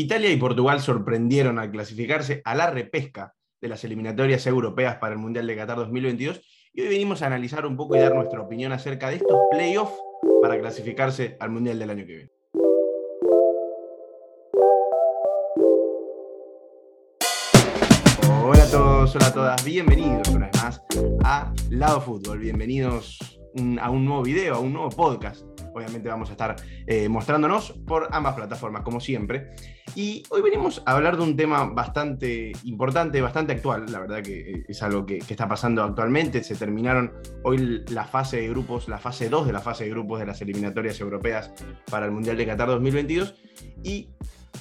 Italia 0.00 0.32
y 0.32 0.36
Portugal 0.38 0.80
sorprendieron 0.80 1.58
al 1.58 1.70
clasificarse 1.70 2.40
a 2.46 2.54
la 2.54 2.70
repesca 2.70 3.34
de 3.60 3.68
las 3.68 3.84
eliminatorias 3.84 4.46
europeas 4.46 4.96
para 4.96 5.12
el 5.12 5.18
Mundial 5.18 5.46
de 5.46 5.54
Qatar 5.54 5.76
2022 5.76 6.40
y 6.72 6.80
hoy 6.80 6.88
venimos 6.88 7.20
a 7.20 7.26
analizar 7.26 7.66
un 7.66 7.76
poco 7.76 7.96
y 7.96 7.98
dar 7.98 8.14
nuestra 8.14 8.40
opinión 8.40 8.72
acerca 8.72 9.10
de 9.10 9.16
estos 9.16 9.38
playoffs 9.50 9.92
para 10.40 10.58
clasificarse 10.58 11.36
al 11.38 11.50
Mundial 11.50 11.78
del 11.78 11.90
año 11.90 12.06
que 12.06 12.12
viene. 12.12 12.30
Hola 18.42 18.62
a 18.62 18.70
todos, 18.70 19.16
hola 19.16 19.26
a 19.26 19.34
todas, 19.34 19.64
bienvenidos 19.64 20.28
una 20.28 20.46
vez 20.46 20.62
más 20.62 20.82
a 21.24 21.52
Lado 21.68 22.00
Fútbol, 22.00 22.38
bienvenidos 22.38 23.39
a 23.80 23.90
un 23.90 24.04
nuevo 24.04 24.22
video, 24.22 24.54
a 24.54 24.58
un 24.60 24.72
nuevo 24.72 24.90
podcast 24.90 25.44
obviamente 25.74 26.08
vamos 26.08 26.28
a 26.28 26.32
estar 26.32 26.56
eh, 26.86 27.08
mostrándonos 27.08 27.72
por 27.86 28.08
ambas 28.12 28.34
plataformas, 28.34 28.82
como 28.82 29.00
siempre. 29.00 29.50
Y 29.94 30.22
hoy 30.30 30.42
venimos 30.42 30.82
a 30.86 30.92
hablar 30.92 31.16
de 31.16 31.22
un 31.24 31.36
tema 31.36 31.64
bastante 31.64 32.52
importante, 32.64 33.20
bastante 33.20 33.52
actual, 33.52 33.86
la 33.90 34.00
verdad 34.00 34.22
que 34.22 34.40
eh, 34.40 34.64
es 34.68 34.82
algo 34.82 35.04
que, 35.04 35.18
está 35.18 35.48
pasando 35.48 35.82
actualmente. 35.82 36.42
Se 36.42 36.54
terminaron 36.54 37.12
hoy 37.44 37.82
la 37.88 38.04
fase 38.04 38.38
de 38.38 38.48
grupos, 38.48 38.88
la 38.88 38.98
fase 38.98 39.28
2 39.28 39.46
de 39.46 39.52
la 39.52 39.60
fase 39.60 39.84
de 39.84 39.90
grupos 39.90 40.20
de 40.20 40.26
las 40.26 40.40
eliminatorias 40.42 41.00
europeas 41.00 41.52
para 41.90 42.06
el 42.06 42.12
Mundial 42.12 42.36
de 42.36 42.46
Qatar 42.46 42.68
2022. 42.68 43.34
Y 43.82 44.10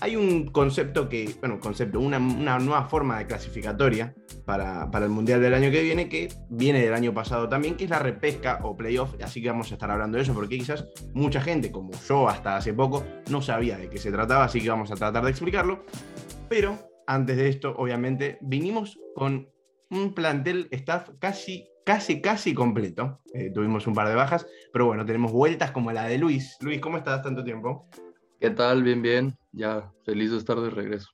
hay 0.02 0.16
un 0.16 0.48
concepto 0.48 1.09
que, 1.09 1.35
bueno, 1.39 1.59
concepto, 1.59 1.99
una, 1.99 2.20
nueva 2.20 2.85
forma 2.85 3.20
de 3.20 3.27
clasificatoria 3.27 4.13
para, 4.45 4.89
el 4.93 5.09
Mundial 5.09 5.41
del 5.41 5.53
año 5.53 5.71
que 5.71 5.81
viene, 5.81 6.09
que 6.09 6.29
viene 6.49 6.81
del 6.81 6.93
año 6.93 7.13
pasado 7.13 7.49
también, 7.49 7.75
que 7.75 7.85
es 7.85 7.89
la 7.89 7.99
repesca 7.99 8.59
o 8.63 8.75
playoff, 8.75 9.15
así 9.23 9.41
que 9.41 9.49
vamos 9.49 9.71
a 9.71 9.75
estar 9.75 9.91
hablando 9.91 10.17
de 10.17 10.23
eso, 10.23 10.34
porque 10.34 10.57
quizás 10.57 10.85
mucha 11.13 11.41
gente, 11.41 11.71
como 11.71 11.91
yo 12.07 12.29
hasta 12.29 12.55
hace 12.57 12.73
poco, 12.73 13.03
no 13.29 13.41
sabía 13.41 13.77
de 13.77 13.89
qué 13.89 13.98
se 13.98 14.12
trataba, 14.12 14.45
así 14.45 14.62
que 14.62 14.70
vamos 14.70 14.91
a 14.91 14.95
tratar 14.95 15.23
de 15.23 15.31
explicarlo. 15.31 15.85
Pero 16.48 16.77
antes 17.07 17.37
de 17.37 17.49
esto, 17.49 17.76
obviamente, 17.77 18.37
vinimos 18.41 18.99
con 19.15 19.49
un 19.90 20.13
plantel 20.13 20.68
staff 20.71 21.09
casi 21.20 21.65
casi, 21.90 22.21
casi 22.21 22.53
completo. 22.53 23.20
Eh, 23.34 23.49
tuvimos 23.51 23.87
un 23.87 23.96
par 23.96 24.07
de 24.07 24.13
bajas, 24.13 24.46
pero 24.71 24.85
bueno, 24.85 25.03
tenemos 25.07 25.31
vueltas 25.31 25.71
como 25.71 25.91
la 25.91 26.05
de 26.05 26.20
Luis. 26.20 26.55
Luis, 26.62 26.79
¿cómo 26.79 26.98
estás 26.98 27.24
tanto 27.24 27.43
tiempo? 27.43 27.90
¿Qué 28.40 28.51
tal? 28.51 28.84
Bien, 28.84 29.01
bien. 29.01 29.37
Ya 29.51 29.91
feliz 30.05 30.32
de 30.32 30.37
estar 30.37 30.57
de 30.62 30.70
regreso. 30.70 31.09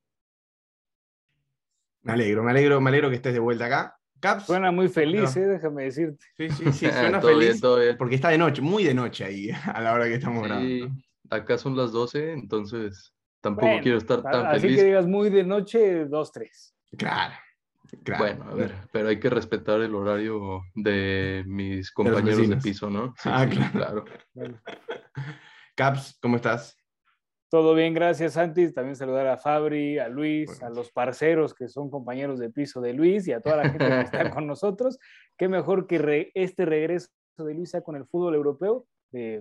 Me 2.03 2.13
alegro, 2.13 2.43
me 2.43 2.51
alegro, 2.51 2.79
me 2.79 2.89
alegro 2.91 3.09
que 3.09 3.15
estés 3.15 3.33
de 3.33 3.39
vuelta 3.39 3.65
acá. 3.65 3.97
Caps. 4.19 4.45
Suena 4.45 4.71
muy 4.71 4.89
feliz, 4.89 5.35
eh, 5.35 5.47
déjame 5.47 5.85
decirte. 5.85 6.23
Sí, 6.37 6.49
sí, 6.49 6.71
sí, 6.71 6.87
suena 6.91 7.19
todo 7.19 7.31
feliz. 7.31 7.49
Bien, 7.49 7.59
todo 7.59 7.79
bien. 7.79 7.97
Porque 7.97 8.15
está 8.15 8.29
de 8.29 8.37
noche, 8.37 8.61
muy 8.61 8.83
de 8.83 8.93
noche 8.93 9.25
ahí, 9.25 9.49
a 9.73 9.81
la 9.81 9.93
hora 9.93 10.05
que 10.05 10.13
estamos 10.13 10.43
sí, 10.43 10.49
grabando. 10.49 11.01
Acá 11.31 11.57
son 11.57 11.75
las 11.75 11.91
12, 11.91 12.33
entonces 12.33 13.11
tampoco 13.41 13.79
quiero 13.81 13.97
estar 13.97 14.21
tan 14.21 14.51
feliz. 14.51 14.63
Así 14.63 14.75
que 14.75 14.83
digas 14.83 15.07
muy 15.07 15.31
de 15.31 15.43
noche, 15.43 16.05
2, 16.05 16.31
3. 16.31 16.75
Claro. 16.95 17.33
Claro. 18.03 18.23
Bueno, 18.23 18.51
a 18.51 18.53
ver, 18.53 18.75
pero 18.91 19.09
hay 19.09 19.19
que 19.19 19.29
respetar 19.29 19.79
el 19.81 19.95
horario 19.95 20.61
de 20.75 21.43
mis 21.47 21.91
compañeros 21.91 22.49
de, 22.49 22.57
piso, 22.57 22.89
¿no? 22.89 23.13
Sí, 23.17 23.29
ah, 23.31 23.47
claro. 23.47 24.05
claro. 24.33 24.61
Caps, 25.75 26.17
¿cómo 26.21 26.35
estás? 26.35 26.77
Todo 27.55 27.73
bien, 27.73 27.93
gracias 27.93 28.33
Santi. 28.33 28.69
También 28.73 28.97
saludar 28.97 29.27
a 29.27 29.37
Fabri, 29.37 29.97
a 29.97 30.09
Luis, 30.09 30.61
a 30.61 30.69
los 30.69 30.91
parceros 30.91 31.53
que 31.53 31.69
son 31.69 31.89
compañeros 31.89 32.37
de 32.37 32.49
piso 32.49 32.81
de 32.81 32.91
Luis 32.91 33.29
y 33.29 33.31
a 33.31 33.39
toda 33.39 33.55
la 33.55 33.69
gente 33.69 33.87
que 33.87 34.01
está 34.01 34.29
con 34.35 34.45
nosotros. 34.45 34.99
Qué 35.37 35.47
mejor 35.47 35.87
que 35.87 36.31
este 36.33 36.65
regreso 36.65 37.07
de 37.37 37.53
Luis 37.53 37.71
con 37.81 37.95
el 37.95 38.05
fútbol 38.07 38.35
europeo, 38.35 38.85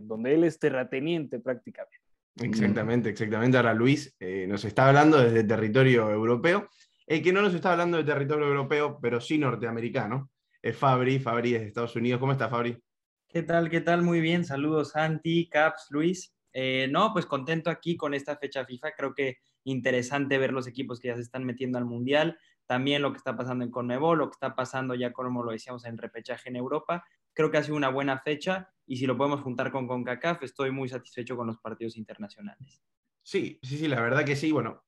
donde 0.03 0.33
él 0.33 0.45
es 0.45 0.61
terrateniente 0.61 1.41
prácticamente. 1.41 1.99
Exactamente, 2.41 3.09
exactamente. 3.09 3.57
Ahora 3.57 3.75
Luis 3.75 4.15
eh, 4.21 4.47
nos 4.47 4.65
está 4.65 4.87
hablando 4.87 5.19
desde 5.19 5.43
territorio 5.43 6.09
europeo. 6.09 6.69
El 7.09 7.21
que 7.21 7.33
no 7.33 7.43
nos 7.43 7.53
está 7.53 7.73
hablando 7.73 7.97
de 7.97 8.05
territorio 8.05 8.47
europeo, 8.47 8.97
pero 9.03 9.21
sí 9.21 9.39
norteamericano, 9.39 10.31
es 10.63 10.77
Fabri. 10.77 11.19
Fabri 11.19 11.57
es 11.57 11.63
de 11.63 11.67
Estados 11.67 11.97
Unidos. 11.97 12.21
¿Cómo 12.21 12.31
está 12.31 12.49
Fabri? 12.49 12.81
¿Qué 13.27 13.43
tal? 13.43 13.69
¿Qué 13.69 13.81
tal? 13.81 14.03
Muy 14.03 14.21
bien. 14.21 14.45
Saludos 14.45 14.91
Santi, 14.93 15.49
Caps, 15.49 15.89
Luis. 15.91 16.34
Eh, 16.55 16.89
no, 16.91 17.13
pues 17.13 17.27
contento 17.27 17.69
aquí 17.69 17.97
con 17.97 18.15
esta 18.15 18.37
fecha 18.37 18.65
FIFA. 18.65 18.93
Creo 18.93 19.15
que 19.15 19.39
interesante 19.65 20.39
ver 20.39 20.53
los 20.53 20.67
equipos 20.67 21.01
que 21.01 21.09
ya 21.09 21.17
se 21.17 21.23
están 21.23 21.45
metiendo 21.45 21.79
al 21.79 21.85
Mundial. 21.85 22.39
También 22.67 23.03
lo 23.03 23.13
que 23.13 23.19
está 23.19 23.37
pasando 23.37 23.65
en 23.65 23.71
Conmebol, 23.71 24.19
lo 24.19 24.29
que 24.29 24.35
está 24.35 24.55
pasando 24.55 24.95
ya 24.95 25.13
como 25.13 25.43
lo 25.43 25.53
decíamos 25.53 25.85
en 25.85 25.99
repechaje 25.99 26.49
en 26.49 26.57
Europa. 26.57 27.05
Creo 27.35 27.51
que 27.51 27.59
ha 27.59 27.63
sido 27.63 27.77
una 27.77 27.91
buena 27.91 28.21
fecha 28.21 28.71
y 28.87 28.97
si 28.97 29.07
lo 29.07 29.17
podemos 29.17 29.41
juntar 29.41 29.73
con 29.73 29.89
CONCACAF, 29.89 30.45
estoy 30.45 30.71
muy 30.71 30.89
satisfecho 30.89 31.37
con 31.37 31.49
los 31.49 31.59
partidos 31.59 31.97
internacionales. 31.97 32.81
Sí, 33.23 33.59
sí, 33.63 33.77
sí, 33.77 33.89
la 33.89 34.01
verdad 34.01 34.25
que 34.25 34.37
sí. 34.37 34.53
Bueno, 34.53 34.85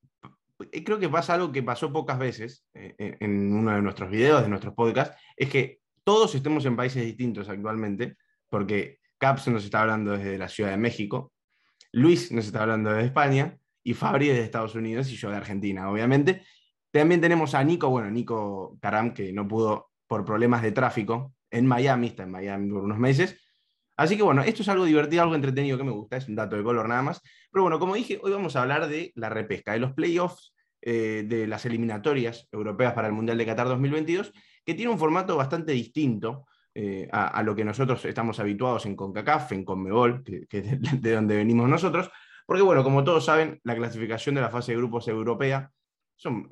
eh, 0.71 0.83
creo 0.83 0.99
que 0.99 1.09
pasa 1.09 1.33
algo 1.33 1.51
que 1.51 1.63
pasó 1.63 1.91
pocas 1.91 2.17
veces 2.17 2.65
eh, 2.73 3.17
en 3.19 3.53
uno 3.53 3.75
de 3.75 3.81
nuestros 3.81 4.09
videos, 4.09 4.41
de 4.41 4.49
nuestros 4.49 4.73
podcasts, 4.73 5.21
es 5.35 5.49
que 5.49 5.81
todos 6.03 6.33
estemos 6.33 6.65
en 6.65 6.77
países 6.77 7.03
distintos 7.03 7.49
actualmente, 7.49 8.15
porque 8.47 8.99
Caps 9.17 9.49
nos 9.49 9.65
está 9.65 9.81
hablando 9.81 10.11
desde 10.11 10.37
la 10.37 10.47
Ciudad 10.47 10.69
de 10.69 10.77
México, 10.77 11.33
Luis 11.91 12.31
nos 12.31 12.45
está 12.45 12.63
hablando 12.63 12.91
de 12.91 13.05
España 13.05 13.57
y 13.83 13.93
Fabri 13.93 14.27
de 14.27 14.41
Estados 14.41 14.75
Unidos 14.75 15.09
y 15.09 15.15
yo 15.15 15.29
de 15.29 15.37
Argentina, 15.37 15.89
obviamente. 15.89 16.43
También 16.91 17.21
tenemos 17.21 17.53
a 17.53 17.63
Nico, 17.63 17.89
bueno, 17.89 18.09
Nico 18.09 18.77
Caram, 18.81 19.13
que 19.13 19.31
no 19.31 19.47
pudo 19.47 19.91
por 20.07 20.25
problemas 20.25 20.61
de 20.61 20.71
tráfico 20.71 21.33
en 21.51 21.65
Miami, 21.65 22.07
está 22.07 22.23
en 22.23 22.31
Miami 22.31 22.71
por 22.71 22.83
unos 22.83 22.97
meses. 22.97 23.37
Así 23.95 24.15
que 24.15 24.23
bueno, 24.23 24.43
esto 24.43 24.61
es 24.61 24.69
algo 24.69 24.85
divertido, 24.85 25.23
algo 25.23 25.35
entretenido 25.35 25.77
que 25.77 25.83
me 25.83 25.91
gusta, 25.91 26.17
es 26.17 26.27
un 26.27 26.35
dato 26.35 26.55
de 26.55 26.63
color 26.63 26.87
nada 26.87 27.01
más. 27.01 27.21
Pero 27.51 27.63
bueno, 27.63 27.79
como 27.79 27.95
dije, 27.95 28.19
hoy 28.21 28.31
vamos 28.31 28.55
a 28.55 28.61
hablar 28.61 28.87
de 28.87 29.11
la 29.15 29.29
repesca, 29.29 29.73
de 29.73 29.79
los 29.79 29.93
playoffs, 29.93 30.53
eh, 30.81 31.23
de 31.27 31.47
las 31.47 31.65
eliminatorias 31.65 32.47
europeas 32.51 32.93
para 32.93 33.07
el 33.07 33.13
Mundial 33.13 33.37
de 33.37 33.45
Qatar 33.45 33.67
2022, 33.67 34.31
que 34.63 34.75
tiene 34.75 34.91
un 34.91 34.99
formato 34.99 35.35
bastante 35.35 35.71
distinto 35.71 36.45
eh, 36.79 37.09
a, 37.11 37.41
lo 37.41 37.55
que 37.55 37.65
nosotros 37.65 38.05
estamos 38.05 38.39
habituados 38.39 38.85
en 38.85 38.95
CONCACAF, 38.95 39.51
en 39.51 39.65
CONMEBOL, 39.65 40.23
que, 40.23 40.45
es 40.51 41.01
de, 41.01 41.11
donde 41.11 41.35
venimos 41.35 41.67
nosotros, 41.67 42.11
porque 42.45 42.61
bueno, 42.61 42.83
como 42.83 43.03
todos 43.03 43.25
saben, 43.25 43.59
la 43.63 43.75
clasificación 43.75 44.35
de 44.35 44.41
la 44.41 44.51
fase 44.51 44.73
de 44.73 44.77
grupos 44.77 45.07
europea 45.07 45.71
son 46.17 46.47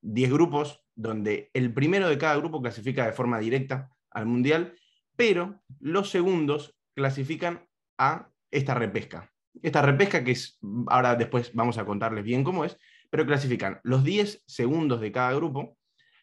10 0.00 0.32
grupos 0.32 0.84
donde 0.94 1.50
el 1.54 1.74
primero 1.74 2.08
de 2.08 2.16
cada 2.16 2.36
grupo 2.36 2.62
clasifica 2.62 3.04
de 3.04 3.14
forma 3.14 3.40
directa 3.40 3.90
al 4.12 4.26
Mundial, 4.26 4.76
pero 5.16 5.60
los 5.80 6.08
segundos 6.08 6.78
clasifican 6.94 7.66
a 7.98 8.30
esta 8.52 8.74
repesca. 8.74 9.32
Esta 9.60 9.82
repesca 9.82 10.22
que 10.22 10.30
es, 10.30 10.56
ahora 10.86 11.16
después 11.16 11.52
vamos 11.52 11.78
a 11.78 11.84
contarles 11.84 12.22
bien 12.22 12.44
cómo 12.44 12.64
es, 12.64 12.78
pero 13.10 13.26
clasifican 13.26 13.80
los 13.82 14.04
10 14.04 14.44
segundos 14.46 15.00
de 15.00 15.10
cada 15.10 15.32
grupo 15.32 15.76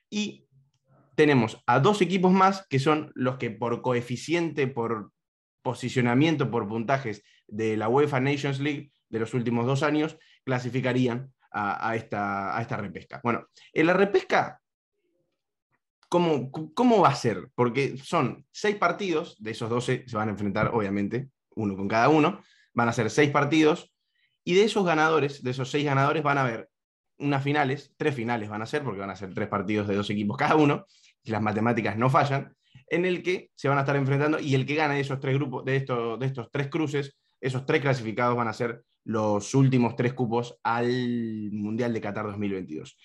y 0.09 0.47
tenemos 1.22 1.62
a 1.68 1.80
dos 1.80 2.02
equipos 2.02 2.32
más 2.32 2.66
que 2.68 2.80
son 2.80 3.12
los 3.14 3.38
que 3.38 3.52
por 3.52 3.84
coeficiente, 3.84 4.66
por 4.66 5.12
posicionamiento, 5.62 6.50
por 6.50 6.68
puntajes 6.68 7.24
de 7.48 7.78
la 7.78 7.90
UEFA 7.90 8.20
Nations 8.20 8.59
League 8.59 8.92
de 9.08 9.20
los 9.20 9.36
últimos 9.36 9.68
dos 9.68 9.84
años, 9.84 10.18
clasificarían 10.44 11.32
a, 11.52 11.96
esta, 11.96 12.58
a 12.58 12.59
esta 12.59 12.76
repesca. 12.76 13.22
Bueno, 13.24 13.46
en 13.72 13.86
la 13.86 13.94
repesca, 13.94 14.59
¿cómo, 16.09 16.50
¿cómo 16.50 17.02
va 17.02 17.09
a 17.09 17.16
ser? 17.16 17.52
Porque 17.53 17.98
son 17.98 18.44
seis 18.50 18.78
partidos, 18.78 19.36
de 19.38 19.52
esos 19.52 19.70
12 19.70 20.06
se 20.08 20.18
van 20.18 20.30
a 20.30 20.32
enfrentar, 20.32 20.72
obviamente, 20.74 21.30
uno 21.56 21.78
con 21.78 21.88
cada 21.88 22.09
uno, 22.09 22.42
van 22.74 22.90
a 22.90 22.94
ser 22.94 23.12
seis 23.12 23.30
partidos, 23.30 23.94
y 24.44 24.56
de 24.56 24.64
esos 24.64 24.84
ganadores, 24.84 25.44
de 25.44 25.52
esos 25.52 25.70
seis 25.70 25.86
ganadores, 25.86 26.24
van 26.24 26.40
a 26.40 26.46
haber 26.46 26.72
unas 27.20 27.44
finales, 27.44 27.94
tres 27.98 28.16
finales 28.16 28.50
van 28.50 28.64
a 28.64 28.66
ser, 28.66 28.84
porque 28.84 29.00
van 29.00 29.12
a 29.12 29.16
ser 29.16 29.34
tres 29.34 29.48
partidos 29.48 29.88
de 29.88 29.96
dos 29.96 30.09
equipos 30.09 30.38
cada 30.38 30.56
uno, 30.56 30.88
si 31.24 31.32
las 31.32 31.42
matemáticas 31.42 31.98
no 31.98 32.09
fallan, 32.09 32.56
en 32.88 33.06
el 33.06 33.24
que 33.24 33.50
se 33.56 33.68
van 33.68 33.78
a 33.78 33.82
estar 33.82 33.96
enfrentando 33.96 34.40
y 34.40 34.56
el 34.56 34.66
que 34.66 34.76
gane 34.76 34.96
de 34.96 35.02
esos 35.02 35.20
tres 35.20 35.36
grupos, 35.36 35.64
de 35.66 35.78
estos, 35.78 36.20
de 36.20 36.26
estos 36.26 36.50
tres 36.52 36.68
cruces, 36.68 37.18
esos 37.40 37.66
tres 37.66 37.82
clasificados 37.82 38.36
van 38.36 38.48
a 38.48 38.54
ser 38.54 38.84
los 39.06 39.54
últimos 39.56 39.96
tres 39.96 40.14
cupos 40.14 40.59
al 40.64 41.50
Mundial 41.52 41.94
de 41.94 42.02
Qatar 42.02 42.26
2022. 42.26 42.97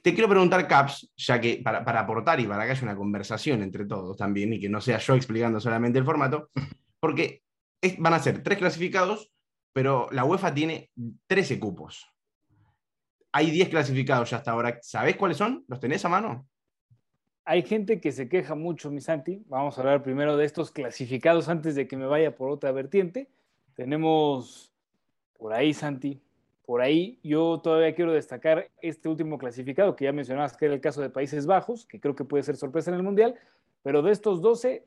Te 0.00 0.14
quiero 0.14 0.28
preguntar, 0.28 0.66
Caps, 0.68 1.12
ya 1.16 1.40
que 1.40 1.60
para, 1.62 2.00
aportar 2.00 2.38
y 2.40 2.46
para 2.46 2.64
que 2.64 2.70
haya 2.70 2.82
una 2.82 2.96
conversación 2.96 3.62
entre 3.62 3.84
todos 3.84 4.16
también 4.16 4.52
y 4.52 4.60
que 4.60 4.68
no 4.68 4.80
sea 4.80 4.98
yo 4.98 5.14
explicando 5.14 5.60
solamente 5.60 5.98
el 5.98 6.04
formato, 6.04 6.50
porque 7.00 7.42
van 7.98 8.14
a 8.14 8.18
ser 8.20 8.42
tres 8.42 8.58
clasificados, 8.58 9.32
pero 9.72 10.08
la 10.12 10.24
UEFA 10.24 10.54
tiene 10.54 10.90
13 11.26 11.58
cupos 11.58 12.06
hay 13.32 13.50
10 13.50 13.68
clasificados 13.68 14.30
ya 14.30 14.38
hasta 14.38 14.50
ahora. 14.50 14.78
¿Sabés 14.82 15.16
cuáles 15.16 15.36
son? 15.36 15.64
¿Los 15.68 15.80
tenés 15.80 16.04
a 16.04 16.08
mano? 16.08 16.48
Hay 17.50 17.62
gente 17.62 17.98
que 17.98 18.12
se 18.12 18.28
queja 18.28 18.54
mucho, 18.54 18.90
mi 18.90 19.00
Santi. 19.00 19.42
Vamos 19.48 19.78
a 19.78 19.80
hablar 19.80 20.02
primero 20.02 20.36
de 20.36 20.44
estos 20.44 20.70
clasificados 20.70 21.48
antes 21.48 21.74
de 21.74 21.88
que 21.88 21.96
me 21.96 22.04
vaya 22.04 22.36
por 22.36 22.50
otra 22.50 22.72
vertiente. 22.72 23.26
Tenemos 23.74 24.70
por 25.38 25.54
ahí, 25.54 25.72
Santi, 25.72 26.20
por 26.66 26.82
ahí 26.82 27.18
yo 27.22 27.58
todavía 27.62 27.94
quiero 27.94 28.12
destacar 28.12 28.68
este 28.82 29.08
último 29.08 29.38
clasificado 29.38 29.96
que 29.96 30.04
ya 30.04 30.12
mencionabas, 30.12 30.58
que 30.58 30.66
era 30.66 30.74
el 30.74 30.82
caso 30.82 31.00
de 31.00 31.08
Países 31.08 31.46
Bajos, 31.46 31.86
que 31.86 31.98
creo 31.98 32.14
que 32.14 32.26
puede 32.26 32.42
ser 32.42 32.58
sorpresa 32.58 32.90
en 32.90 32.98
el 32.98 33.02
Mundial, 33.02 33.34
pero 33.82 34.02
de 34.02 34.12
estos 34.12 34.42
12, 34.42 34.84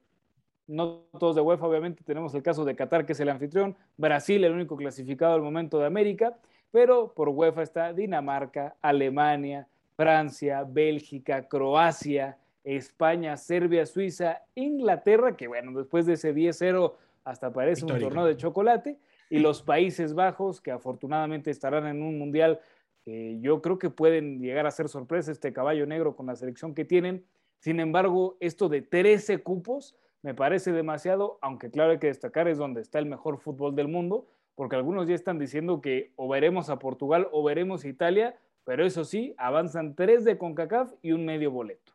no 0.68 1.06
todos 1.20 1.36
de 1.36 1.42
UEFA, 1.42 1.66
obviamente, 1.66 2.04
tenemos 2.04 2.36
el 2.36 2.44
caso 2.44 2.64
de 2.64 2.76
Qatar, 2.76 3.08
que 3.08 3.14
es 3.14 3.20
el 3.20 3.30
anfitrión, 3.30 3.76
Brasil, 3.98 4.44
el 4.44 4.54
único 4.54 4.78
clasificado 4.78 5.34
al 5.34 5.42
momento 5.42 5.80
de 5.80 5.88
América, 5.88 6.38
pero 6.70 7.12
por 7.12 7.28
UEFA 7.28 7.64
está 7.64 7.92
Dinamarca, 7.92 8.76
Alemania, 8.84 9.68
Francia, 9.96 10.64
Bélgica, 10.64 11.48
Croacia, 11.48 12.38
España, 12.64 13.38
Serbia, 13.38 13.86
Suiza, 13.86 14.42
Inglaterra, 14.56 15.36
que 15.36 15.48
bueno, 15.48 15.78
después 15.78 16.06
de 16.06 16.14
ese 16.14 16.34
10-0 16.34 16.94
hasta 17.24 17.54
parece 17.54 17.86
un 17.86 18.00
torneo 18.00 18.26
de 18.26 18.38
chocolate, 18.38 18.98
y 19.30 19.40
los 19.40 19.62
Países 19.62 20.14
Bajos, 20.14 20.60
que 20.60 20.72
afortunadamente 20.72 21.52
estarán 21.52 21.88
en 21.88 22.02
un 22.02 22.20
mundial 22.20 22.60
que 23.04 23.40
yo 23.40 23.62
creo 23.62 23.80
que 23.80 23.90
pueden 23.90 24.40
llegar 24.40 24.68
a 24.68 24.72
ser 24.72 24.90
sorpresa 24.90 25.32
este 25.32 25.54
caballo 25.54 25.86
negro 25.86 26.16
con 26.16 26.28
la 26.28 26.36
selección 26.36 26.76
que 26.76 26.86
tienen. 26.86 27.24
Sin 27.60 27.80
embargo, 27.80 28.38
esto 28.40 28.70
de 28.70 28.82
13 28.82 29.40
cupos 29.40 29.96
me 30.22 30.36
parece 30.36 30.72
demasiado, 30.72 31.40
aunque 31.42 31.72
claro 31.72 31.92
hay 31.92 32.00
que 32.00 32.08
destacar 32.08 32.48
es 32.48 32.58
donde 32.58 32.82
está 32.82 33.00
el 33.00 33.06
mejor 33.06 33.40
fútbol 33.40 33.76
del 33.76 33.88
mundo, 33.88 34.28
porque 34.56 34.76
algunos 34.76 35.08
ya 35.08 35.16
están 35.16 35.40
diciendo 35.40 35.82
que 35.82 36.12
o 36.16 36.28
veremos 36.28 36.70
a 36.70 36.78
Portugal 36.78 37.28
o 37.32 37.44
veremos 37.44 37.84
a 37.84 37.88
Italia, 37.88 38.36
pero 38.64 38.86
eso 38.86 39.04
sí, 39.04 39.34
avanzan 39.38 39.96
tres 39.96 40.24
de 40.24 40.38
CONCACAF 40.38 40.94
y 41.02 41.14
un 41.14 41.26
medio 41.26 41.50
boleto. 41.50 41.91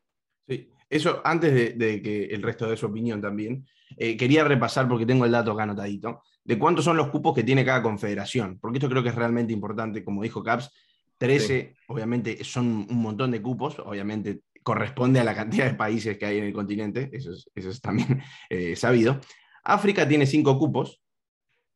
Sí, 0.46 0.70
eso 0.88 1.20
antes 1.24 1.78
de, 1.78 2.02
que 2.02 2.24
el 2.26 2.42
resto 2.42 2.68
de 2.68 2.76
su 2.76 2.86
opinión 2.86 3.20
también, 3.20 3.66
eh, 3.96 4.16
quería 4.16 4.44
repasar, 4.44 4.88
porque 4.88 5.06
tengo 5.06 5.24
el 5.24 5.32
dato 5.32 5.52
acá 5.52 5.64
anotadito, 5.64 6.22
de 6.44 6.58
cuántos 6.58 6.84
son 6.84 6.96
los 6.96 7.08
cupos 7.08 7.34
que 7.34 7.42
tiene 7.42 7.64
cada 7.64 7.82
confederación, 7.82 8.58
porque 8.60 8.78
esto 8.78 8.88
creo 8.88 9.02
que 9.02 9.08
es 9.08 9.14
realmente 9.14 9.52
importante, 9.52 10.04
como 10.04 10.22
dijo 10.22 10.42
Caps, 10.42 10.70
13, 11.18 11.76
obviamente 11.88 12.44
son 12.44 12.86
un 12.88 13.02
montón 13.02 13.30
de 13.30 13.40
cupos, 13.40 13.78
obviamente 13.78 14.40
corresponde 14.62 15.20
a 15.20 15.24
la 15.24 15.34
cantidad 15.34 15.66
de 15.66 15.74
países 15.74 16.18
que 16.18 16.26
hay 16.26 16.38
en 16.38 16.44
el 16.44 16.52
continente, 16.52 17.08
eso 17.12 17.32
es, 17.54 17.80
también 17.80 18.20
eh, 18.50 18.76
sabido. 18.76 19.20
África 19.64 20.06
tiene 20.06 20.26
5 20.26 20.58
cupos, 20.58 21.02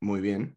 muy 0.01 0.21
bien. 0.21 0.57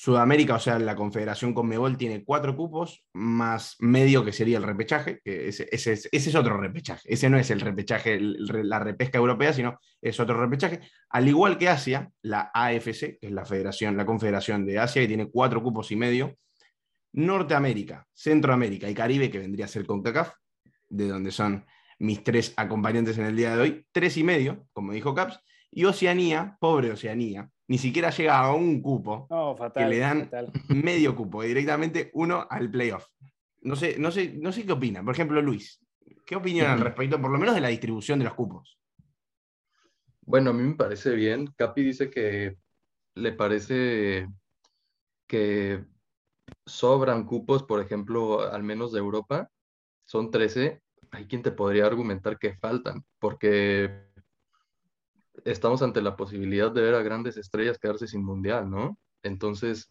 Sudamérica, 0.00 0.54
o 0.54 0.60
sea, 0.60 0.78
la 0.78 0.94
Confederación 0.94 1.52
Conmebol 1.52 1.96
tiene 1.96 2.22
cuatro 2.22 2.54
cupos, 2.54 3.04
más 3.14 3.74
medio 3.80 4.24
que 4.24 4.30
sería 4.30 4.58
el 4.58 4.62
repechaje, 4.62 5.20
que 5.24 5.48
ese, 5.48 5.68
es 5.72 6.34
otro 6.36 6.56
repechaje. 6.56 7.12
Ese 7.12 7.28
no 7.28 7.36
es 7.36 7.50
el 7.50 7.60
repechaje, 7.60 8.20
la 8.20 8.78
repesca 8.78 9.18
europea, 9.18 9.52
sino 9.52 9.80
es 10.00 10.20
otro 10.20 10.40
repechaje. 10.40 10.82
Al 11.10 11.26
igual 11.26 11.58
que 11.58 11.68
Asia, 11.68 12.12
la 12.22 12.48
AFC, 12.54 13.18
que 13.18 13.26
es 13.26 13.32
la 13.32 13.44
Federación, 13.44 13.96
la 13.96 14.06
Confederación 14.06 14.64
de 14.64 14.78
Asia, 14.78 15.02
que 15.02 15.08
tiene 15.08 15.32
cuatro 15.32 15.60
cupos 15.64 15.90
y 15.90 15.96
medio. 15.96 16.36
Norteamérica, 17.14 18.06
Centroamérica 18.12 18.88
y 18.88 18.94
Caribe, 18.94 19.32
que 19.32 19.40
vendría 19.40 19.64
a 19.64 19.68
ser 19.68 19.84
CONCACAF, 19.84 20.32
de 20.90 21.08
donde 21.08 21.32
son 21.32 21.66
mis 21.98 22.22
tres 22.22 22.54
acompañantes 22.56 23.18
en 23.18 23.24
el 23.24 23.34
día 23.34 23.56
de 23.56 23.62
hoy, 23.62 23.86
tres 23.90 24.16
y 24.16 24.22
medio, 24.22 24.68
como 24.72 24.92
dijo 24.92 25.12
Caps, 25.12 25.40
y 25.72 25.86
Oceanía, 25.86 26.56
pobre 26.60 26.92
Oceanía, 26.92 27.50
ni 27.68 27.76
siquiera 27.76 28.10
llega 28.10 28.38
a 28.38 28.54
un 28.54 28.80
cupo, 28.80 29.28
que 29.74 29.86
le 29.86 29.98
dan 29.98 30.30
medio 30.68 31.14
cupo, 31.14 31.42
directamente 31.42 32.10
uno 32.14 32.46
al 32.48 32.70
playoff. 32.70 33.06
No 33.60 33.76
sé, 33.76 33.96
no, 33.98 34.10
sé, 34.10 34.32
no 34.38 34.52
sé 34.52 34.64
qué 34.64 34.72
opina. 34.72 35.04
Por 35.04 35.14
ejemplo, 35.14 35.42
Luis, 35.42 35.84
¿qué 36.24 36.34
opinión 36.34 36.66
al 36.66 36.80
respecto, 36.80 37.20
por 37.20 37.30
lo 37.30 37.38
menos 37.38 37.54
de 37.54 37.60
la 37.60 37.68
distribución 37.68 38.18
de 38.18 38.24
los 38.24 38.34
cupos? 38.34 38.78
Bueno, 40.22 40.50
a 40.50 40.52
mí 40.54 40.62
me 40.62 40.74
parece 40.74 41.14
bien. 41.14 41.52
Capi 41.56 41.82
dice 41.82 42.10
que 42.10 42.56
le 43.14 43.32
parece 43.32 44.28
que 45.26 45.84
sobran 46.64 47.24
cupos, 47.24 47.64
por 47.64 47.80
ejemplo, 47.82 48.50
al 48.50 48.62
menos 48.62 48.92
de 48.92 48.98
Europa, 48.98 49.50
son 50.06 50.30
13. 50.30 50.80
Hay 51.10 51.26
quien 51.26 51.42
te 51.42 51.50
podría 51.50 51.86
argumentar 51.86 52.38
que 52.38 52.54
faltan, 52.54 53.04
porque 53.18 54.07
estamos 55.44 55.82
ante 55.82 56.02
la 56.02 56.16
posibilidad 56.16 56.70
de 56.70 56.82
ver 56.82 56.94
a 56.94 57.02
grandes 57.02 57.36
estrellas 57.36 57.78
quedarse 57.78 58.06
sin 58.06 58.24
mundial, 58.24 58.70
¿no? 58.70 58.98
Entonces, 59.22 59.90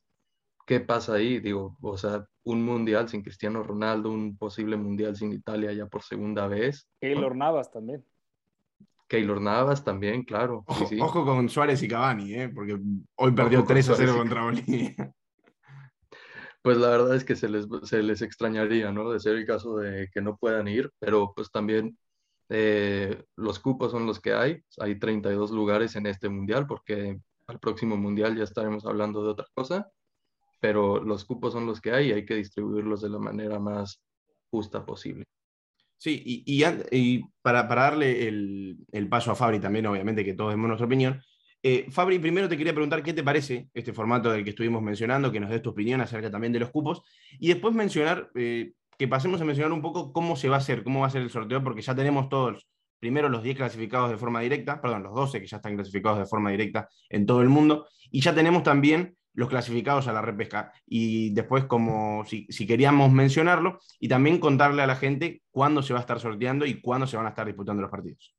¿qué 0.66 0.80
pasa 0.80 1.16
ahí? 1.16 1.40
Digo, 1.40 1.78
o 1.82 1.98
sea, 1.98 2.26
un 2.44 2.64
mundial 2.64 3.10
sin 3.10 3.24
Cristiano 3.24 3.64
Ronaldo, 3.64 4.12
un 4.12 4.38
posible 4.38 4.78
mundial 4.78 5.16
sin 5.16 5.34
Italia 5.34 5.74
ya 5.74 5.86
por 5.88 6.04
segunda 6.04 6.48
vez. 6.48 6.88
Keylor 7.00 7.36
Navas 7.36 7.72
también. 7.72 8.06
Keylor 9.08 9.42
Navas 9.42 9.84
también, 9.84 10.24
claro. 10.24 10.66
Ojo, 10.68 11.26
con 11.26 11.50
Suárez 11.50 11.82
y 11.84 11.88
Cavani, 11.88 12.34
¿eh? 12.34 12.50
porque 12.50 12.78
hoy 13.16 13.32
perdió 13.32 13.64
3 13.64 13.90
a 13.90 13.96
0 13.96 14.18
contra 14.18 14.44
Bolivia. 14.44 15.14
Pues 16.62 16.78
la 16.78 16.90
verdad 16.90 17.16
es 17.16 17.24
que 17.24 17.38
se 17.38 17.48
les, 17.48 17.66
se 17.84 18.04
les 18.04 18.22
extrañaría, 18.22 18.92
¿no? 18.92 19.10
De 19.10 19.22
ser 19.22 19.36
el 19.38 19.46
caso 19.46 19.78
de 19.78 20.10
que 20.12 20.22
no 20.22 20.36
puedan 20.36 20.68
ir, 20.68 20.92
pero 21.00 21.32
pues 21.34 21.50
también 21.50 21.98
eh, 22.50 23.24
los 23.36 23.60
cupos 23.60 23.92
son 23.92 24.06
los 24.06 24.20
que 24.20 24.34
hay. 24.34 24.62
Hay 24.80 25.00
32 25.00 25.52
lugares 25.52 25.96
en 25.96 26.08
este 26.08 26.30
mundial 26.30 26.66
porque 26.68 27.20
al 27.48 27.60
próximo 27.60 27.98
mundial 27.98 28.38
ya 28.38 28.44
estaremos 28.44 28.86
hablando 28.86 29.24
de 29.24 29.30
otra 29.30 29.46
cosa. 29.54 29.90
Pero 30.60 31.04
los 31.04 31.26
cupos 31.26 31.54
son 31.54 31.66
los 31.66 31.82
que 31.82 31.92
hay 31.92 32.10
y 32.10 32.14
hay 32.14 32.26
que 32.26 32.36
distribuirlos 32.36 33.02
de 33.02 33.10
la 33.10 33.20
manera 33.20 33.60
más 33.60 34.02
justa 34.50 34.86
posible. 34.86 35.26
Sí, 35.98 36.22
y, 36.26 36.64
y, 36.92 37.24
para, 37.42 37.68
para, 37.68 37.82
darle 37.84 38.28
el, 38.28 38.78
el, 38.92 39.10
paso 39.10 39.32
a 39.32 39.36
Fabri 39.36 39.60
también, 39.60 39.88
obviamente 39.88 40.24
que 40.24 40.34
todos 40.34 40.52
demos 40.52 40.68
nuestra 40.68 40.86
opinión. 40.86 41.22
Eh, 41.64 41.88
Fabri, 41.90 42.20
primero 42.20 42.48
te 42.48 42.56
quería 42.56 42.74
preguntar 42.74 43.02
qué 43.02 43.14
te 43.14 43.24
parece 43.24 43.70
este 43.74 43.94
formato 43.94 44.32
del 44.32 44.44
que 44.44 44.52
estuvimos 44.52 44.82
mencionando, 44.82 45.32
que 45.32 45.40
nos 45.40 45.50
des 45.50 45.62
tu 45.62 45.72
opinión 45.72 46.00
acerca 46.02 46.30
también 46.30 46.54
de 46.54 46.60
los 46.60 46.70
cupos, 46.70 47.02
y 47.40 47.48
después 47.48 47.74
mencionar 47.74 48.30
eh, 48.36 48.74
que 48.98 49.08
pasemos 49.08 49.40
a 49.42 49.46
mencionar 49.46 49.72
un 49.72 49.82
poco 49.82 50.12
cómo 50.12 50.36
se 50.36 50.50
va 50.50 50.56
a 50.56 50.60
hacer, 50.60 50.84
cómo 50.84 51.02
va 51.02 51.08
a 51.08 51.12
ser 51.12 51.22
el 51.22 51.30
sorteo, 51.30 51.64
porque 51.64 51.82
ya 51.82 51.96
tenemos 51.96 52.30
todos, 52.30 52.68
primero 53.00 53.30
los 53.30 53.44
10 53.44 53.58
clasificados 53.58 54.10
de 54.10 54.18
forma 54.18 54.42
directa, 54.42 54.82
perdón, 54.82 55.04
los 55.04 55.14
12 55.14 55.40
que 55.40 55.48
ya 55.48 55.58
están 55.58 55.76
clasificados 55.76 56.20
de 56.20 56.26
forma 56.26 56.52
directa 56.52 56.90
en 57.10 57.26
todo 57.26 57.42
el 57.42 57.50
mundo, 57.50 57.88
y 58.10 58.22
ya 58.22 58.34
tenemos 58.34 58.64
también 58.64 59.16
los 59.34 59.50
clasificados 59.50 60.08
a 60.08 60.14
la 60.14 60.22
repesca. 60.22 60.74
Y 60.88 61.30
después, 61.30 61.66
como 61.66 62.26
si, 62.26 62.48
queríamos 62.66 63.12
mencionarlo, 63.12 63.80
y 64.00 64.08
también 64.08 64.40
contarle 64.40 64.82
a 64.82 64.88
la 64.88 64.96
gente 64.96 65.44
cuándo 65.52 65.84
se 65.84 65.94
va 65.94 66.00
a 66.00 66.02
estar 66.02 66.20
sorteando 66.20 66.66
y 66.66 66.82
cuándo 66.82 67.06
se 67.06 67.18
van 67.18 67.28
a 67.28 67.30
estar 67.30 67.46
disputando 67.46 67.84
los 67.84 67.92
partidos. 67.92 68.36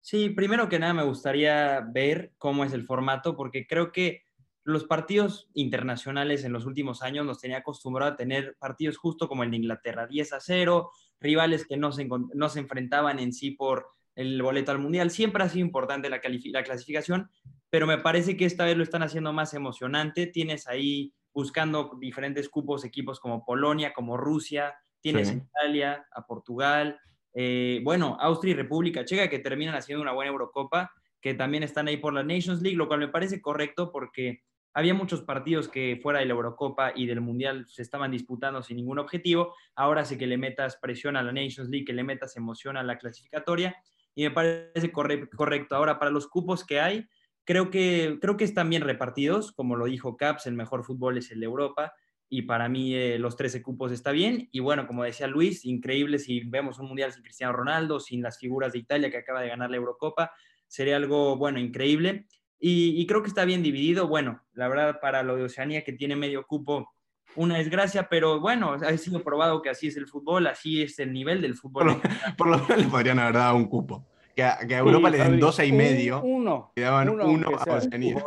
Sí, 0.00 0.30
primero 0.30 0.70
que 0.70 0.78
nada 0.78 0.94
me 0.94 1.04
gustaría 1.04 1.86
ver 1.92 2.32
cómo 2.38 2.64
es 2.64 2.72
el 2.72 2.86
formato, 2.86 3.36
porque 3.36 3.66
creo 3.66 3.92
que 3.92 4.22
los 4.68 4.84
partidos 4.84 5.48
internacionales 5.54 6.44
en 6.44 6.52
los 6.52 6.66
últimos 6.66 7.00
años 7.00 7.24
nos 7.24 7.40
tenía 7.40 7.58
acostumbrado 7.58 8.12
a 8.12 8.16
tener 8.16 8.54
partidos 8.58 8.98
justo 8.98 9.26
como 9.26 9.42
el 9.42 9.50
de 9.50 9.56
Inglaterra, 9.56 10.06
10 10.06 10.34
a 10.34 10.40
0, 10.40 10.90
rivales 11.20 11.66
que 11.66 11.78
no 11.78 11.90
se, 11.90 12.06
no 12.06 12.48
se 12.50 12.58
enfrentaban 12.60 13.18
en 13.18 13.32
sí 13.32 13.52
por 13.52 13.88
el 14.14 14.42
boleto 14.42 14.70
al 14.70 14.78
Mundial. 14.78 15.10
Siempre 15.10 15.42
ha 15.42 15.48
sido 15.48 15.64
importante 15.64 16.10
la, 16.10 16.20
la 16.52 16.62
clasificación, 16.64 17.30
pero 17.70 17.86
me 17.86 17.96
parece 17.96 18.36
que 18.36 18.44
esta 18.44 18.66
vez 18.66 18.76
lo 18.76 18.82
están 18.82 19.02
haciendo 19.02 19.32
más 19.32 19.54
emocionante. 19.54 20.26
Tienes 20.26 20.68
ahí 20.68 21.14
buscando 21.32 21.96
diferentes 21.98 22.50
cupos, 22.50 22.84
equipos 22.84 23.20
como 23.20 23.46
Polonia, 23.46 23.94
como 23.94 24.18
Rusia, 24.18 24.74
tienes 25.00 25.32
Italia, 25.32 26.06
a 26.12 26.26
Portugal, 26.26 27.00
eh, 27.32 27.80
bueno, 27.84 28.18
Austria 28.20 28.50
y 28.50 28.54
República 28.54 29.06
Checa 29.06 29.30
que 29.30 29.38
terminan 29.38 29.76
haciendo 29.76 30.02
una 30.02 30.12
buena 30.12 30.30
Eurocopa, 30.30 30.92
que 31.22 31.32
también 31.32 31.62
están 31.62 31.88
ahí 31.88 31.96
por 31.96 32.12
la 32.12 32.22
Nations 32.22 32.60
League, 32.60 32.76
lo 32.76 32.86
cual 32.86 33.00
me 33.00 33.08
parece 33.08 33.40
correcto 33.40 33.90
porque 33.90 34.42
había 34.78 34.94
muchos 34.94 35.22
partidos 35.22 35.66
que 35.66 35.98
fuera 36.00 36.20
de 36.20 36.26
la 36.26 36.34
Eurocopa 36.34 36.92
y 36.94 37.06
del 37.06 37.20
Mundial 37.20 37.66
se 37.66 37.82
estaban 37.82 38.12
disputando 38.12 38.62
sin 38.62 38.76
ningún 38.76 39.00
objetivo. 39.00 39.52
Ahora 39.74 40.04
sí 40.04 40.16
que 40.16 40.28
le 40.28 40.38
metas 40.38 40.76
presión 40.76 41.16
a 41.16 41.22
la 41.24 41.32
Nations 41.32 41.68
League, 41.68 41.84
que 41.84 41.92
le 41.92 42.04
metas 42.04 42.36
emoción 42.36 42.76
a 42.76 42.84
la 42.84 42.96
clasificatoria 42.96 43.74
y 44.14 44.22
me 44.22 44.30
parece 44.30 44.92
correcto. 44.92 45.74
Ahora, 45.74 45.98
para 45.98 46.12
los 46.12 46.28
cupos 46.28 46.64
que 46.64 46.78
hay, 46.78 47.08
creo 47.42 47.70
que, 47.70 48.18
creo 48.20 48.36
que 48.36 48.44
están 48.44 48.70
bien 48.70 48.82
repartidos. 48.82 49.50
Como 49.50 49.74
lo 49.74 49.86
dijo 49.86 50.16
Caps, 50.16 50.46
el 50.46 50.54
mejor 50.54 50.84
fútbol 50.84 51.18
es 51.18 51.32
el 51.32 51.40
de 51.40 51.46
Europa 51.46 51.92
y 52.28 52.42
para 52.42 52.68
mí 52.68 52.94
eh, 52.94 53.18
los 53.18 53.34
13 53.34 53.60
cupos 53.62 53.90
está 53.90 54.12
bien. 54.12 54.48
Y 54.52 54.60
bueno, 54.60 54.86
como 54.86 55.02
decía 55.02 55.26
Luis, 55.26 55.64
increíble 55.64 56.20
si 56.20 56.44
vemos 56.44 56.78
un 56.78 56.86
Mundial 56.86 57.12
sin 57.12 57.24
Cristiano 57.24 57.52
Ronaldo, 57.52 57.98
sin 57.98 58.22
las 58.22 58.38
figuras 58.38 58.74
de 58.74 58.78
Italia 58.78 59.10
que 59.10 59.16
acaba 59.16 59.40
de 59.40 59.48
ganar 59.48 59.70
la 59.70 59.76
Eurocopa. 59.76 60.30
Sería 60.68 60.94
algo, 60.94 61.36
bueno, 61.36 61.58
increíble. 61.58 62.28
Y, 62.60 63.06
creo 63.06 63.22
que 63.22 63.28
está 63.28 63.44
bien 63.44 63.62
dividido. 63.62 64.08
Bueno, 64.08 64.42
la 64.52 64.68
verdad, 64.68 64.98
para 65.00 65.22
lo 65.22 65.36
de 65.36 65.44
Oceanía, 65.44 65.84
que 65.84 65.92
tiene 65.92 66.16
medio 66.16 66.46
cupo, 66.46 66.92
una 67.36 67.58
desgracia, 67.58 68.08
pero 68.08 68.40
bueno, 68.40 68.72
ha 68.72 68.96
sido 68.96 69.22
probado 69.22 69.62
que 69.62 69.70
así 69.70 69.88
es 69.88 69.96
el 69.96 70.08
fútbol, 70.08 70.46
así 70.48 70.82
es 70.82 70.98
el 70.98 71.12
nivel 71.12 71.40
del 71.40 71.54
fútbol. 71.54 72.00
Por 72.36 72.48
lo, 72.48 72.58
menos 72.68 72.78
le 72.78 72.88
podrían 72.88 73.18
haber 73.20 73.34
dado 73.34 73.56
un 73.56 73.66
cupo. 73.66 74.06
Que 74.34 74.42
a, 74.42 74.58
Europa 74.60 75.10
le 75.10 75.18
den 75.18 75.40
12 75.40 75.66
y 75.66 75.72
medio. 75.72 76.22
Uno. 76.22 76.72
Le 76.74 76.82
daban 76.82 77.08
uno, 77.08 77.48
a 77.58 77.76
Oceanía. 77.76 78.24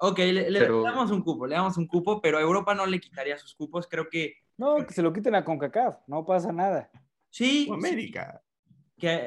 Ok, 0.00 0.18
le, 0.18 0.50
damos 0.60 1.10
un 1.10 1.22
cupo, 1.22 1.46
le 1.46 1.56
damos 1.56 1.76
un 1.76 1.86
cupo, 1.86 2.20
pero 2.20 2.38
a 2.38 2.40
Europa 2.40 2.74
no 2.74 2.86
le 2.86 3.00
quitaría 3.00 3.36
sus 3.36 3.54
cupos. 3.54 3.86
Creo 3.88 4.08
que. 4.08 4.34
No, 4.56 4.86
que 4.86 4.94
se 4.94 5.02
lo 5.02 5.12
quiten 5.12 5.34
a 5.34 5.44
CONCACAF, 5.44 5.96
no 6.06 6.24
pasa 6.24 6.52
nada. 6.52 6.90
Sí. 7.30 7.68
América 7.72 8.42
que 8.98 9.26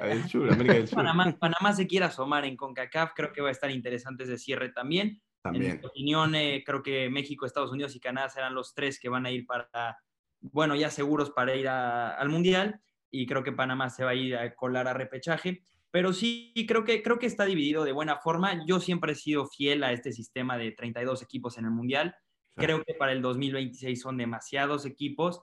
Panamá, 1.40 1.74
se 1.74 1.88
quiera 1.88 2.08
asomar 2.08 2.46
en 2.46 2.56
CONCACAF, 2.56 3.12
creo 3.16 3.32
que 3.34 3.42
va 3.42 3.50
a 3.50 3.52
estar 3.52 3.72
interesante 3.72 4.24
ese 4.24 4.38
cierre 4.38 4.70
también. 4.70 5.22
también. 5.42 5.72
En 5.72 5.80
mi 5.80 5.86
opinión, 5.86 6.36
eh, 6.36 6.64
creo 6.66 6.84
que 6.84 7.10
México, 7.10 7.46
Estados 7.46 7.72
Unidos 7.72 7.96
y 7.96 8.00
Canadá 8.00 8.30
serán 8.30 8.54
los 8.54 8.74
tres 8.74 9.00
que 9.00 9.10
van 9.10 9.26
a 9.26 9.32
ir 9.32 9.46
para, 9.46 9.98
bueno, 10.40 10.76
ya 10.76 10.90
seguros 10.90 11.32
para 11.32 11.56
ir 11.56 11.68
al 11.68 12.30
Mundial, 12.30 12.82
y 13.10 13.26
creo 13.26 13.44
que 13.44 13.52
Panamá 13.52 13.90
se 13.90 14.04
va 14.04 14.12
a 14.12 14.16
ir 14.16 14.36
a 14.36 14.54
colar 14.56 14.88
a 14.88 14.94
repechaje. 14.94 15.64
Pero 15.92 16.14
sí, 16.14 16.54
creo 16.68 16.86
que, 16.86 17.04
creo 17.04 17.20
que 17.20 17.26
está 17.26 17.46
dividido 17.46 17.84
de 17.84 17.92
buena 17.92 18.18
forma. 18.18 18.66
Yo 18.66 18.80
siempre 18.80 19.12
he 19.12 19.16
sido 19.16 19.46
fiel 19.46 19.84
a 19.84 19.92
este 19.92 20.14
sistema 20.14 20.58
de 20.58 20.72
32 20.72 21.22
equipos 21.22 21.58
en 21.58 21.66
el 21.66 21.72
Mundial. 21.72 22.16
Creo 22.56 22.82
que 22.84 22.94
para 22.94 23.12
el 23.12 23.22
2026 23.22 24.00
son 24.00 24.18
demasiados 24.18 24.86
equipos. 24.86 25.42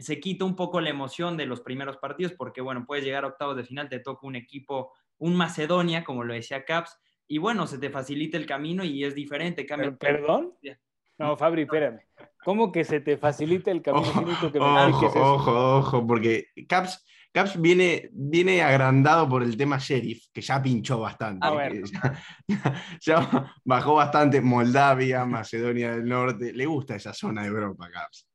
Se 0.00 0.20
quita 0.20 0.44
un 0.44 0.56
poco 0.56 0.80
la 0.80 0.90
emoción 0.90 1.36
de 1.36 1.46
los 1.46 1.60
primeros 1.60 1.98
partidos 1.98 2.32
porque, 2.32 2.60
bueno, 2.60 2.84
puedes 2.86 3.04
llegar 3.04 3.24
a 3.24 3.28
octavos 3.28 3.56
de 3.56 3.64
final, 3.64 3.88
te 3.88 4.00
toca 4.00 4.26
un 4.26 4.36
equipo, 4.36 4.92
un 5.18 5.36
Macedonia, 5.36 6.04
como 6.04 6.24
lo 6.24 6.34
decía 6.34 6.64
Caps, 6.64 6.98
y 7.28 7.38
bueno, 7.38 7.66
se 7.66 7.78
te 7.78 7.90
facilita 7.90 8.36
el 8.36 8.46
camino 8.46 8.84
y 8.84 9.04
es 9.04 9.14
diferente. 9.14 9.64
Cambia 9.64 9.96
¿Perdón? 9.96 10.54
No, 11.18 11.36
Fabri, 11.36 11.62
espérame. 11.62 12.00
¿Cómo 12.44 12.72
que 12.72 12.84
se 12.84 13.00
te 13.00 13.16
facilita 13.16 13.70
el 13.70 13.82
camino? 13.82 14.08
Ojo, 14.08 14.50
que 14.50 14.58
ojo, 14.58 15.34
ojo, 15.34 15.76
ojo, 15.76 16.06
porque 16.06 16.48
Caps, 16.68 17.04
Caps 17.32 17.60
viene, 17.60 18.10
viene 18.12 18.62
agrandado 18.62 19.28
por 19.28 19.42
el 19.42 19.56
tema 19.56 19.78
Sheriff, 19.78 20.26
que 20.32 20.40
ya 20.40 20.60
pinchó 20.60 21.00
bastante. 21.00 21.46
Ah, 21.46 22.14
ya, 23.00 23.54
bajó 23.64 23.94
bastante 23.94 24.40
Moldavia, 24.40 25.24
Macedonia 25.24 25.92
del 25.92 26.04
Norte. 26.04 26.52
Le 26.52 26.66
gusta 26.66 26.96
esa 26.96 27.14
zona 27.14 27.42
de 27.42 27.48
Europa, 27.48 27.88
Caps. 27.90 28.28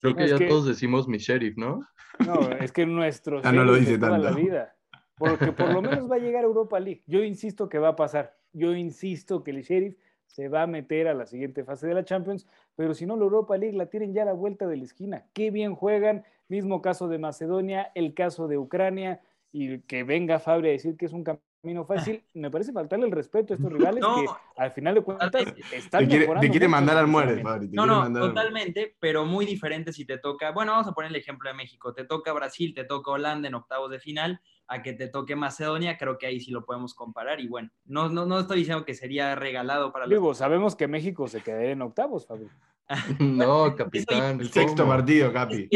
Creo 0.00 0.14
que 0.14 0.28
ya 0.28 0.38
todos 0.48 0.66
decimos 0.66 1.08
mi 1.08 1.18
Sheriff, 1.18 1.56
¿no? 1.56 1.80
No, 2.24 2.50
es 2.52 2.72
que 2.72 2.86
nuestro 2.86 3.40
ah, 3.44 3.52
no 3.52 3.64
lo 3.64 3.74
dice 3.74 3.98
tanto. 3.98 4.18
la 4.18 4.32
vida. 4.32 4.76
Porque 5.16 5.52
por 5.52 5.72
lo 5.72 5.82
menos 5.82 6.10
va 6.10 6.16
a 6.16 6.20
llegar 6.20 6.44
a 6.44 6.46
Europa 6.46 6.78
League. 6.78 7.02
Yo 7.06 7.22
insisto 7.22 7.68
que 7.68 7.78
va 7.78 7.88
a 7.88 7.96
pasar. 7.96 8.36
Yo 8.52 8.74
insisto 8.74 9.42
que 9.42 9.50
el 9.50 9.62
Sheriff 9.62 9.96
se 10.26 10.48
va 10.48 10.62
a 10.62 10.66
meter 10.66 11.08
a 11.08 11.14
la 11.14 11.26
siguiente 11.26 11.64
fase 11.64 11.86
de 11.86 11.94
la 11.94 12.04
Champions, 12.04 12.46
pero 12.76 12.94
si 12.94 13.06
no, 13.06 13.16
la 13.16 13.24
Europa 13.24 13.56
League 13.56 13.76
la 13.76 13.86
tienen 13.86 14.12
ya 14.12 14.22
a 14.22 14.26
la 14.26 14.32
vuelta 14.34 14.66
de 14.66 14.76
la 14.76 14.84
esquina. 14.84 15.26
Qué 15.32 15.50
bien 15.50 15.74
juegan, 15.74 16.24
mismo 16.48 16.82
caso 16.82 17.08
de 17.08 17.18
Macedonia, 17.18 17.90
el 17.94 18.14
caso 18.14 18.46
de 18.46 18.58
Ucrania, 18.58 19.20
y 19.52 19.80
que 19.82 20.04
venga 20.04 20.38
Fabri 20.38 20.68
a 20.68 20.72
decir 20.72 20.96
que 20.96 21.06
es 21.06 21.12
un 21.12 21.24
camino 21.24 21.84
fácil, 21.84 22.24
me 22.34 22.50
parece 22.50 22.72
faltarle 22.72 23.06
el 23.06 23.12
respeto 23.12 23.52
a 23.52 23.56
estos 23.56 23.72
rivales 23.72 24.04
que 24.04 24.26
al 24.56 24.72
final 24.72 24.94
de 24.94 25.00
cuentas 25.02 25.30
están 25.72 26.00
te 26.00 26.08
quiere, 26.08 26.40
te 26.40 26.50
quiere 26.50 26.68
mandar 26.68 26.96
al 26.96 27.06
muere, 27.06 27.42
Fabri. 27.42 27.68
No, 27.68 27.86
no, 27.86 28.20
totalmente, 28.20 28.96
pero 28.98 29.24
muy 29.24 29.46
diferente 29.46 29.92
si 29.92 30.04
te 30.04 30.18
toca, 30.18 30.52
bueno, 30.52 30.72
vamos 30.72 30.88
a 30.88 30.92
poner 30.92 31.10
el 31.10 31.16
ejemplo 31.16 31.50
de 31.50 31.56
México, 31.56 31.92
te 31.92 32.04
toca 32.04 32.32
Brasil, 32.32 32.74
te 32.74 32.84
toca 32.84 33.10
Holanda 33.10 33.48
en 33.48 33.54
octavos 33.54 33.90
de 33.90 33.98
final, 33.98 34.40
a 34.68 34.82
que 34.82 34.92
te 34.92 35.08
toque 35.08 35.34
Macedonia, 35.34 35.96
creo 35.96 36.18
que 36.18 36.26
ahí 36.26 36.40
sí 36.40 36.50
lo 36.50 36.64
podemos 36.64 36.94
comparar. 36.94 37.40
Y 37.40 37.48
bueno, 37.48 37.70
no, 37.86 38.08
no, 38.08 38.26
no 38.26 38.38
estoy 38.38 38.58
diciendo 38.58 38.84
que 38.84 38.94
sería 38.94 39.34
regalado 39.34 39.92
para 39.92 40.06
los... 40.06 40.38
sabemos 40.38 40.76
que 40.76 40.86
México 40.86 41.26
se 41.26 41.40
quedaría 41.40 41.70
en 41.70 41.82
octavos, 41.82 42.26
Fabio. 42.26 42.50
no, 43.18 43.74
capitán. 43.74 44.40
El 44.40 44.50
sexto 44.50 44.86
partido, 44.86 45.32
Capi. 45.32 45.68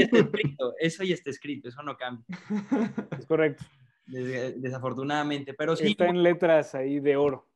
Eso 0.80 1.04
ya, 1.04 1.14
está 1.14 1.30
escrito, 1.30 1.68
eso 1.68 1.82
no 1.82 1.96
cambia. 1.96 2.24
Es 3.18 3.26
correcto. 3.26 3.64
Desafortunadamente, 4.06 5.54
pero 5.54 5.76
sí. 5.76 5.88
Está 5.92 6.08
en 6.08 6.22
letras 6.22 6.74
ahí 6.74 7.00
de 7.00 7.16
oro. 7.16 7.48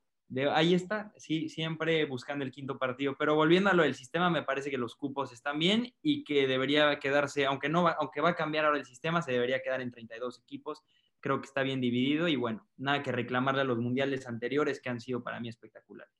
ahí 0.52 0.74
está, 0.74 1.12
sí, 1.16 1.48
siempre 1.48 2.04
buscando 2.04 2.44
el 2.44 2.50
quinto 2.50 2.78
partido. 2.78 3.16
Pero 3.18 3.34
volviendo 3.34 3.70
a 3.70 3.74
lo 3.74 3.82
del 3.82 3.94
sistema, 3.94 4.30
me 4.30 4.42
parece 4.42 4.70
que 4.70 4.78
los 4.78 4.94
cupos 4.94 5.32
están 5.32 5.58
bien 5.58 5.92
y 6.02 6.24
que 6.24 6.46
debería 6.46 6.98
quedarse, 6.98 7.46
aunque, 7.46 7.68
no 7.68 7.82
va, 7.82 7.96
aunque 7.98 8.20
va 8.20 8.30
a 8.30 8.36
cambiar 8.36 8.64
ahora 8.64 8.78
el 8.78 8.86
sistema, 8.86 9.22
se 9.22 9.32
debería 9.32 9.62
quedar 9.62 9.80
en 9.80 9.90
32 9.90 10.40
equipos 10.40 10.82
creo 11.20 11.40
que 11.40 11.46
está 11.46 11.62
bien 11.62 11.80
dividido 11.80 12.28
y 12.28 12.36
bueno, 12.36 12.64
nada 12.76 13.02
que 13.02 13.10
reclamarle 13.10 13.62
a 13.62 13.64
los 13.64 13.78
mundiales 13.78 14.28
anteriores 14.28 14.80
que 14.80 14.90
han 14.90 15.00
sido 15.00 15.24
para 15.24 15.40
mí 15.40 15.48
espectaculares. 15.48 16.14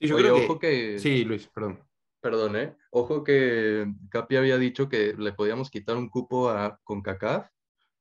Sí, 0.00 0.08
yo 0.08 0.16
creo 0.16 0.36
ojo 0.36 0.58
que... 0.58 0.98
Sí, 0.98 1.24
Luis, 1.24 1.46
perdón. 1.48 1.78
Perdón, 2.20 2.56
¿eh? 2.56 2.76
Ojo 2.90 3.24
que 3.24 3.86
Capi 4.10 4.36
había 4.36 4.58
dicho 4.58 4.88
que 4.88 5.14
le 5.16 5.32
podíamos 5.32 5.70
quitar 5.70 5.96
un 5.96 6.08
cupo 6.08 6.50
a 6.50 6.78
CONCACAF 6.84 7.48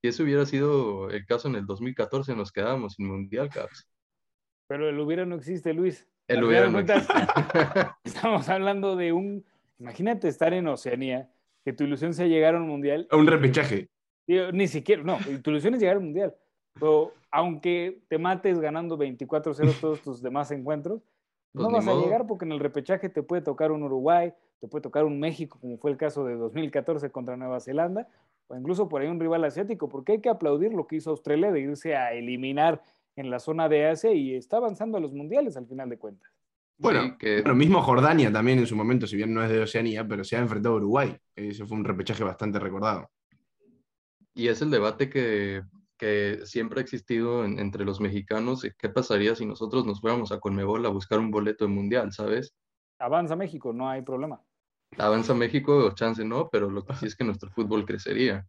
y 0.01 0.07
eso 0.09 0.23
hubiera 0.23 0.45
sido 0.45 1.09
el 1.09 1.25
caso 1.25 1.47
en 1.47 1.55
el 1.55 1.65
2014, 1.65 2.35
nos 2.35 2.51
quedábamos 2.51 2.93
sin 2.93 3.07
Mundial, 3.07 3.49
Caps. 3.49 3.87
Pero 4.67 4.89
el 4.89 4.99
hubiera 4.99 5.25
no 5.25 5.35
existe, 5.35 5.73
Luis. 5.73 6.07
El 6.27 6.43
hubiera 6.43 6.69
no 6.69 6.79
Estamos 8.03 8.47
hablando 8.49 8.95
de 8.95 9.13
un... 9.13 9.45
Imagínate 9.79 10.27
estar 10.27 10.53
en 10.53 10.67
Oceanía, 10.67 11.31
que 11.65 11.73
tu 11.73 11.85
ilusión 11.85 12.13
sea 12.13 12.27
llegar 12.27 12.55
a 12.55 12.59
un 12.59 12.67
Mundial. 12.67 13.07
A 13.09 13.17
un 13.17 13.27
repechaje 13.27 13.89
ni 14.53 14.67
siquiera, 14.67 15.03
no, 15.03 15.17
tu 15.41 15.49
ilusión 15.49 15.73
es 15.73 15.79
llegar 15.79 15.97
al 15.97 16.03
mundial. 16.03 16.35
Pero 16.73 17.13
aunque 17.31 18.01
te 18.07 18.17
mates 18.17 18.59
ganando 18.59 18.97
24-0 18.97 19.79
todos 19.79 20.01
tus 20.01 20.21
demás 20.21 20.51
encuentros, 20.51 21.01
pues 21.53 21.67
no 21.67 21.71
vas 21.71 21.87
a 21.87 21.95
llegar 21.95 22.27
porque 22.27 22.45
en 22.45 22.51
el 22.51 22.59
repechaje 22.59 23.09
te 23.09 23.23
puede 23.23 23.41
tocar 23.41 23.71
un 23.71 23.83
Uruguay, 23.83 24.33
te 24.59 24.67
puede 24.67 24.81
tocar 24.81 25.05
un 25.05 25.19
México, 25.19 25.57
como 25.59 25.77
fue 25.77 25.91
el 25.91 25.97
caso 25.97 26.23
de 26.25 26.35
2014 26.35 27.09
contra 27.11 27.37
Nueva 27.37 27.59
Zelanda, 27.59 28.07
o 28.47 28.55
incluso 28.55 28.89
por 28.89 29.01
ahí 29.01 29.07
un 29.07 29.19
rival 29.19 29.43
asiático, 29.43 29.89
porque 29.89 30.13
hay 30.13 30.21
que 30.21 30.29
aplaudir 30.29 30.73
lo 30.73 30.87
que 30.87 30.97
hizo 30.97 31.11
Australia 31.11 31.51
de 31.51 31.61
irse 31.61 31.95
a 31.95 32.13
eliminar 32.13 32.81
en 33.15 33.29
la 33.29 33.39
zona 33.39 33.67
de 33.67 33.87
Asia 33.87 34.11
y 34.13 34.35
está 34.35 34.57
avanzando 34.57 34.97
a 34.97 35.01
los 35.01 35.13
mundiales 35.13 35.57
al 35.57 35.67
final 35.67 35.89
de 35.89 35.97
cuentas. 35.97 36.31
Bueno, 36.77 37.17
que... 37.17 37.41
lo 37.41 37.55
mismo 37.55 37.81
Jordania 37.81 38.31
también 38.31 38.59
en 38.59 38.67
su 38.67 38.75
momento, 38.75 39.05
si 39.05 39.17
bien 39.17 39.33
no 39.33 39.43
es 39.43 39.49
de 39.49 39.59
Oceanía, 39.59 40.07
pero 40.07 40.23
se 40.23 40.37
ha 40.37 40.39
enfrentado 40.39 40.75
a 40.75 40.77
Uruguay. 40.77 41.17
Ese 41.35 41.65
fue 41.65 41.77
un 41.77 41.83
repechaje 41.83 42.23
bastante 42.23 42.59
recordado 42.59 43.09
y 44.39 44.47
es 44.47 44.61
el 44.61 44.71
debate 44.71 45.09
que, 45.09 45.63
siempre 46.45 46.79
ha 46.79 46.83
existido 46.83 47.43
entre 47.45 47.85
los 47.85 47.99
mexicanos. 47.99 48.65
¿Qué 48.77 48.89
pasaría 48.89 49.35
si 49.35 49.45
nosotros 49.45 49.85
nos 49.85 50.01
fuéramos 50.01 50.31
a 50.31 50.39
Conmebol 50.39 50.85
a 50.85 50.89
buscar 50.89 51.19
un 51.19 51.31
boleto 51.31 51.65
de 51.65 51.71
mundial, 51.71 52.11
sabes? 52.11 52.55
Avanza 52.99 53.35
México, 53.35 53.73
no 53.73 53.89
hay 53.89 54.01
problema. 54.01 54.41
Avanza 54.97 55.33
México, 55.33 55.93
chance 55.93 56.23
no, 56.25 56.49
pero 56.49 56.69
lo 56.69 56.83
que 56.83 56.95
sí 56.95 57.05
es 57.05 57.15
que 57.15 57.23
nuestro 57.23 57.49
fútbol 57.51 57.85
crecería. 57.85 58.45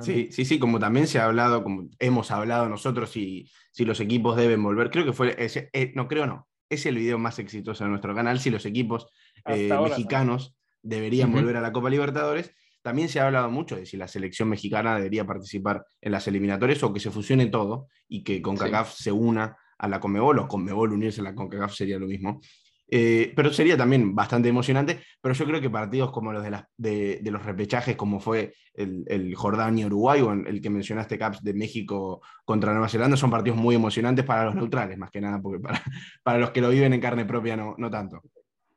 Sí, 0.00 0.28
sí, 0.32 0.44
sí, 0.44 0.58
como 0.58 0.78
también 0.78 1.06
se 1.06 1.18
ha 1.18 1.26
hablado, 1.26 1.62
como 1.62 1.88
hemos 1.98 2.30
hablado 2.30 2.68
nosotros, 2.68 3.10
si, 3.10 3.50
si 3.70 3.84
los 3.84 4.00
equipos 4.00 4.36
deben 4.36 4.62
volver. 4.62 4.90
Creo 4.90 5.04
que 5.04 5.12
fue, 5.12 5.34
ese, 5.38 5.68
eh, 5.72 5.92
no 5.94 6.08
creo 6.08 6.26
no, 6.26 6.48
es 6.70 6.86
el 6.86 6.96
video 6.96 7.18
más 7.18 7.38
exitoso 7.38 7.84
de 7.84 7.90
nuestro 7.90 8.14
canal, 8.14 8.40
si 8.40 8.50
los 8.50 8.64
equipos 8.64 9.06
eh, 9.46 9.70
mexicanos 9.82 10.56
deberían 10.82 11.32
volver 11.32 11.56
a 11.56 11.60
la 11.60 11.72
Copa 11.72 11.90
Libertadores. 11.90 12.54
También 12.84 13.08
se 13.08 13.18
ha 13.18 13.24
hablado 13.24 13.50
mucho 13.50 13.76
de 13.76 13.86
si 13.86 13.96
la 13.96 14.06
selección 14.06 14.46
mexicana 14.46 14.94
debería 14.96 15.26
participar 15.26 15.86
en 16.02 16.12
las 16.12 16.28
eliminatorias 16.28 16.82
o 16.82 16.92
que 16.92 17.00
se 17.00 17.10
fusione 17.10 17.46
todo 17.46 17.88
y 18.08 18.22
que 18.22 18.42
CONCACAF 18.42 18.92
se 18.92 19.10
una 19.10 19.56
a 19.78 19.88
la 19.88 20.00
CONMEBOL 20.00 20.40
o 20.40 20.48
CONMEBOL 20.48 20.92
unirse 20.92 21.22
a 21.22 21.24
la 21.24 21.34
CONCACAF 21.34 21.72
sería 21.72 21.98
lo 21.98 22.06
mismo. 22.06 22.42
Eh, 22.86 23.32
pero 23.34 23.50
sería 23.50 23.78
también 23.78 24.14
bastante 24.14 24.50
emocionante, 24.50 25.00
pero 25.18 25.34
yo 25.34 25.46
creo 25.46 25.62
que 25.62 25.70
partidos 25.70 26.12
como 26.12 26.30
los 26.30 26.44
de, 26.44 27.20
de, 27.22 27.30
los 27.30 27.42
repechajes, 27.42 27.96
como 27.96 28.20
fue 28.20 28.52
el, 28.74 29.04
el 29.06 29.34
Jordania-Uruguay 29.34 30.20
o 30.20 30.32
el 30.32 30.60
que 30.60 30.68
mencionaste, 30.68 31.18
Caps, 31.18 31.42
de 31.42 31.54
México 31.54 32.20
contra 32.44 32.72
Nueva 32.72 32.90
Zelanda, 32.90 33.16
son 33.16 33.30
partidos 33.30 33.58
muy 33.58 33.76
emocionantes 33.76 34.26
para 34.26 34.44
los 34.44 34.56
neutrales, 34.56 34.98
más 34.98 35.10
que 35.10 35.22
nada, 35.22 35.40
porque 35.40 35.58
para, 35.58 35.82
para 36.22 36.38
los 36.38 36.50
que 36.50 36.60
lo 36.60 36.68
viven 36.68 36.92
en 36.92 37.00
carne 37.00 37.24
propia 37.24 37.56
no, 37.56 37.74
no 37.78 37.90
tanto. 37.90 38.20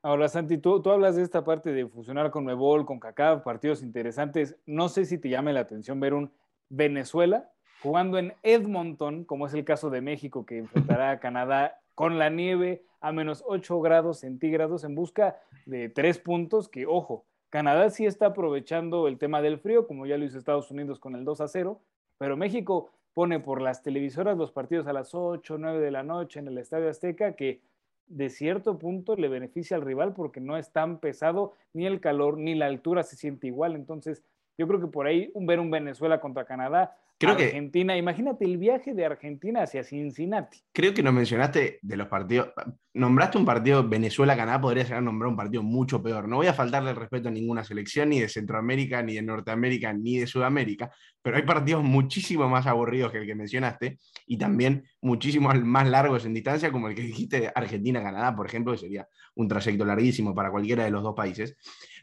Ahora, 0.04 0.30
Santi, 0.30 0.58
tú, 0.58 0.82
tú, 0.82 0.92
hablas 0.92 1.16
de 1.16 1.24
esta 1.24 1.44
parte 1.44 1.74
de 1.74 1.88
fusionar 1.88 2.32
con 2.32 2.46
Mebol, 2.46 2.86
con 2.86 3.00
CACAF, 3.00 3.44
partidos 3.44 3.82
interesantes. 3.82 4.56
No 4.66 4.90
sé 4.90 5.06
si 5.06 5.18
te 5.18 5.30
llame 5.30 5.54
la 5.54 5.62
atención 5.62 6.00
ver 6.00 6.14
un 6.14 6.32
Venezuela 6.70 7.50
jugando 7.82 8.18
en 8.18 8.34
Edmonton, 8.44 9.24
como 9.24 9.48
es 9.48 9.54
el 9.54 9.66
caso 9.66 9.90
de 9.90 10.02
México, 10.02 10.46
que 10.46 10.60
enfrentará 10.60 11.12
a 11.12 11.20
Canadá 11.20 11.80
con 11.96 12.20
la 12.20 12.30
nieve 12.30 12.84
a 13.02 13.12
menos 13.12 13.44
8 13.48 13.80
grados 13.82 14.20
centígrados 14.20 14.84
en 14.84 14.96
busca 14.96 15.40
de 15.66 15.90
tres 15.90 16.20
puntos 16.20 16.70
que, 16.70 16.86
ojo, 16.86 17.26
Canadá 17.50 17.90
sí 17.90 18.06
está 18.06 18.28
aprovechando 18.28 19.08
el 19.08 19.18
tema 19.18 19.42
del 19.42 19.60
frío, 19.60 19.88
como 19.88 20.06
ya 20.06 20.18
lo 20.18 20.26
hizo 20.26 20.38
Estados 20.38 20.70
Unidos 20.72 21.00
con 21.00 21.16
el 21.16 21.24
2 21.24 21.42
a 21.42 21.48
0, 21.48 21.82
pero 22.18 22.36
México 22.36 22.92
pone 23.14 23.40
por 23.40 23.62
las 23.62 23.82
televisoras 23.82 24.38
los 24.38 24.52
partidos 24.52 24.86
a 24.88 24.94
las 24.94 25.16
8, 25.16 25.58
9 25.58 25.80
de 25.80 25.92
la 25.92 26.04
noche 26.04 26.40
en 26.40 26.48
el 26.48 26.58
Estadio 26.58 26.90
Azteca, 26.90 27.36
que 27.36 27.62
de 28.08 28.30
cierto 28.30 28.80
punto 28.80 29.16
le 29.16 29.28
beneficia 29.28 29.78
al 29.78 29.84
rival 29.84 30.14
porque 30.14 30.40
no 30.40 30.58
es 30.58 30.72
tan 30.72 31.00
pesado, 31.00 31.54
ni 31.74 31.86
el 31.86 32.00
calor, 32.00 32.38
ni 32.38 32.56
la 32.56 32.68
altura 32.68 33.04
se 33.04 33.16
siente 33.16 33.48
igual. 33.48 33.76
Entonces, 33.76 34.24
yo 34.58 34.68
creo 34.68 34.80
que 34.80 34.88
por 34.88 35.08
ahí 35.08 35.30
un, 35.34 35.46
ver 35.46 35.60
un 35.60 35.70
Venezuela 35.72 36.20
contra 36.20 36.46
Canadá 36.46 36.96
Creo 37.20 37.34
Argentina, 37.34 37.98
imagínate 37.98 38.46
el 38.46 38.58
viaje 38.58 38.94
de 38.94 39.04
Argentina 39.04 39.64
hacia 39.64 39.84
Cincinnati. 39.84 40.60
Creo 40.72 40.94
que 40.94 41.02
nos 41.02 41.16
mencionaste 41.16 41.80
de 41.82 41.98
los 41.98 42.08
partidos, 42.08 42.50
nombraste 42.94 43.40
un 43.40 43.46
partido 43.46 43.88
Venezuela-Canadá, 43.88 44.62
podría 44.62 44.86
ser 44.86 45.02
nombrar 45.02 45.32
un 45.32 45.36
partido 45.36 45.64
mucho 45.64 46.04
peor. 46.04 46.28
No 46.28 46.36
voy 46.36 46.46
a 46.46 46.54
faltarle 46.54 46.92
el 46.92 46.96
respeto 46.96 47.30
a 47.30 47.32
ninguna 47.32 47.64
selección, 47.64 48.10
ni 48.10 48.20
de 48.20 48.30
Centroamérica, 48.30 49.02
ni 49.02 49.16
de 49.16 49.24
Norteamérica, 49.24 49.94
ni 49.94 50.20
de 50.20 50.28
Sudamérica, 50.28 50.92
pero 51.24 51.38
hay 51.38 51.44
partidos 51.44 51.84
muchísimo 51.84 52.48
más 52.50 52.68
aburridos 52.68 53.12
que 53.12 53.18
el 53.18 53.26
que 53.26 53.34
mencionaste 53.34 53.98
y 54.28 54.38
también 54.38 54.84
muchísimo 55.02 55.50
más 55.50 55.90
largos 55.90 56.24
en 56.26 56.36
distancia, 56.36 56.72
como 56.72 56.88
el 56.88 56.94
que 56.94 57.02
dijiste 57.02 57.52
Argentina-Canadá, 57.54 58.36
por 58.36 58.46
ejemplo, 58.46 58.74
que 58.74 58.80
sería 58.80 59.08
un 59.34 59.48
trayecto 59.48 59.86
larguísimo 59.86 60.36
para 60.36 60.52
cualquiera 60.52 60.84
de 60.84 60.92
los 60.92 61.02
dos 61.02 61.16
países. 61.16 61.58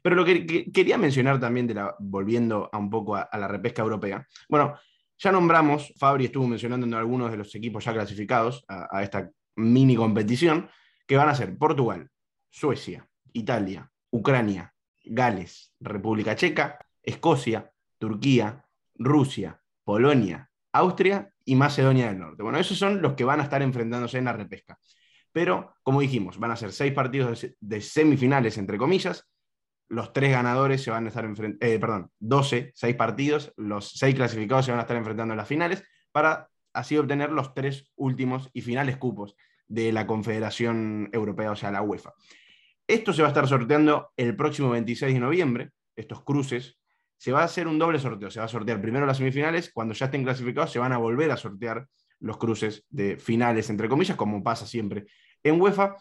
Pero 0.05 0.17
lo 0.17 0.25
que, 0.27 0.71
quería 0.71 0.99
mencionar 0.99 1.41
también, 1.41 1.67
de 1.67 1.83
volviendo 1.99 2.69
a 2.71 2.77
un 2.77 2.91
poco 2.91 3.17
a 3.17 3.39
la 3.39 3.49
repesca 3.49 3.81
europea, 3.81 4.29
bueno, 4.51 4.79
ya 5.17 5.33
nombramos, 5.33 5.95
Fabri 5.97 6.27
estuvo 6.27 6.47
mencionando 6.47 6.85
en 6.87 6.93
algunos 6.93 7.31
de 7.31 7.39
los 7.39 7.55
equipos 7.55 7.87
ya 7.87 7.95
clasificados 7.95 8.67
a, 8.69 9.03
esta 9.03 9.31
mini 9.57 9.97
competición, 9.97 10.69
que 11.07 11.17
van 11.17 11.31
a 11.31 11.35
ser 11.35 11.57
Portugal, 11.57 12.11
Suecia, 12.51 13.09
Italia, 13.33 13.91
Ucrania, 14.11 14.75
Gales, 15.05 15.73
República 15.81 16.37
Checa, 16.37 16.79
Escocia, 17.03 17.73
Turquía, 17.97 18.63
Rusia, 18.97 19.59
Polonia, 19.85 20.51
Austria 20.73 21.33
y 21.47 21.55
Macedonia 21.55 22.09
del 22.09 22.19
Norte. 22.19 22.43
Bueno, 22.43 22.59
esos 22.59 22.77
son 22.77 23.01
los 23.01 23.15
que 23.15 23.25
van 23.25 23.41
a 23.41 23.45
estar 23.45 23.63
enfrentándose 23.63 24.19
en 24.19 24.27
la 24.27 24.35
repesca. 24.35 24.79
Pero, 25.33 25.77
como 25.83 26.03
dijimos, 26.03 26.39
van 26.39 26.51
a 26.51 26.57
ser 26.57 26.73
seis 26.73 26.93
partidos 26.93 27.47
de 27.59 27.81
semifinales, 27.81 28.59
entre 28.59 28.77
comillas, 28.77 29.27
los 29.89 30.13
tres 30.13 30.31
ganadores 30.31 30.83
se 30.83 30.91
van 30.91 31.05
a 31.05 31.09
estar 31.09 31.25
enfrentando, 31.25 31.65
eh, 31.67 31.79
perdón, 31.79 32.11
12, 32.19 32.73
6 32.75 32.97
partidos, 32.97 33.53
los 33.57 33.91
6 33.93 34.15
clasificados 34.15 34.65
se 34.65 34.73
van 34.73 34.81
a 34.81 34.83
estar 34.83 34.97
enfrentando 34.97 35.33
en 35.35 35.39
las 35.39 35.49
finales 35.49 35.85
para 36.13 36.49
así 36.73 36.97
obtener 36.97 37.31
los 37.31 37.55
tres 37.55 37.93
últimos 37.97 38.51
y 38.53 38.63
finales 38.63 38.97
cupos 38.97 39.37
de 39.69 39.93
la 39.93 40.07
Confederación 40.07 41.09
Europea, 41.13 41.53
o 41.53 41.57
sea, 41.57 41.71
la 41.71 41.83
UEFA. 41.83 42.13
Esto 42.87 43.13
se 43.13 43.23
va 43.23 43.29
a 43.29 43.31
estar 43.31 43.49
sorteando 43.49 44.11
el 44.17 44.37
próximo 44.37 44.71
26 44.71 45.15
de 45.15 45.21
noviembre, 45.21 45.71
estos 45.97 46.23
cruces. 46.23 46.79
Se 47.17 47.33
va 47.33 47.41
a 47.41 47.45
hacer 47.45 47.67
un 47.67 47.79
doble 47.79 47.99
sorteo, 47.99 48.31
se 48.31 48.41
va 48.41 48.47
a 48.47 48.49
sortear 48.49 48.83
primero 48.83 49.07
las 49.07 49.17
semifinales, 49.17 49.71
cuando 49.73 49.95
ya 49.95 50.07
estén 50.07 50.25
clasificados 50.25 50.73
se 50.73 50.79
van 50.79 50.93
a 50.93 50.99
volver 50.99 51.31
a 51.31 51.37
sortear 51.37 51.87
los 52.21 52.37
cruces 52.37 52.85
de 52.91 53.17
finales, 53.17 53.71
entre 53.71 53.89
comillas, 53.89 54.17
como 54.17 54.43
pasa 54.43 54.67
siempre 54.67 55.07
en 55.43 55.61
UEFA. 55.61 55.97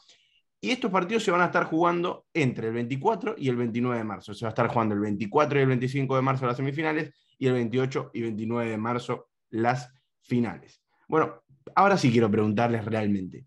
Y 0.63 0.71
estos 0.71 0.89
partidos 0.91 1.25
se 1.25 1.29
van 1.29 1.41
a 1.41 1.47
estar 1.47 1.65
jugando 1.65 2.25
entre 2.33 2.67
el 2.67 2.73
24 2.73 3.35
y 3.37 3.49
el 3.49 3.57
29 3.57 3.97
de 3.97 4.03
marzo. 4.05 4.33
Se 4.33 4.45
va 4.45 4.47
a 4.47 4.53
estar 4.53 4.69
jugando 4.69 4.95
el 4.95 5.01
24 5.01 5.59
y 5.59 5.61
el 5.61 5.67
25 5.67 6.15
de 6.15 6.21
marzo 6.21 6.45
las 6.45 6.55
semifinales 6.55 7.13
y 7.37 7.47
el 7.47 7.53
28 7.55 8.11
y 8.13 8.21
29 8.21 8.71
de 8.71 8.77
marzo 8.77 9.27
las 9.49 9.91
finales. 10.21 10.81
Bueno, 11.09 11.43
ahora 11.75 11.97
sí 11.97 12.09
quiero 12.09 12.31
preguntarles 12.31 12.85
realmente. 12.85 13.45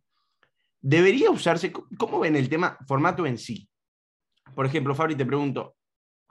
¿Debería 0.79 1.31
usarse, 1.31 1.73
cómo 1.73 2.21
ven 2.21 2.37
el 2.37 2.51
tema 2.51 2.77
formato 2.87 3.25
en 3.25 3.39
sí? 3.39 3.67
Por 4.55 4.67
ejemplo, 4.67 4.95
Fabri, 4.95 5.15
te 5.15 5.25
pregunto, 5.25 5.75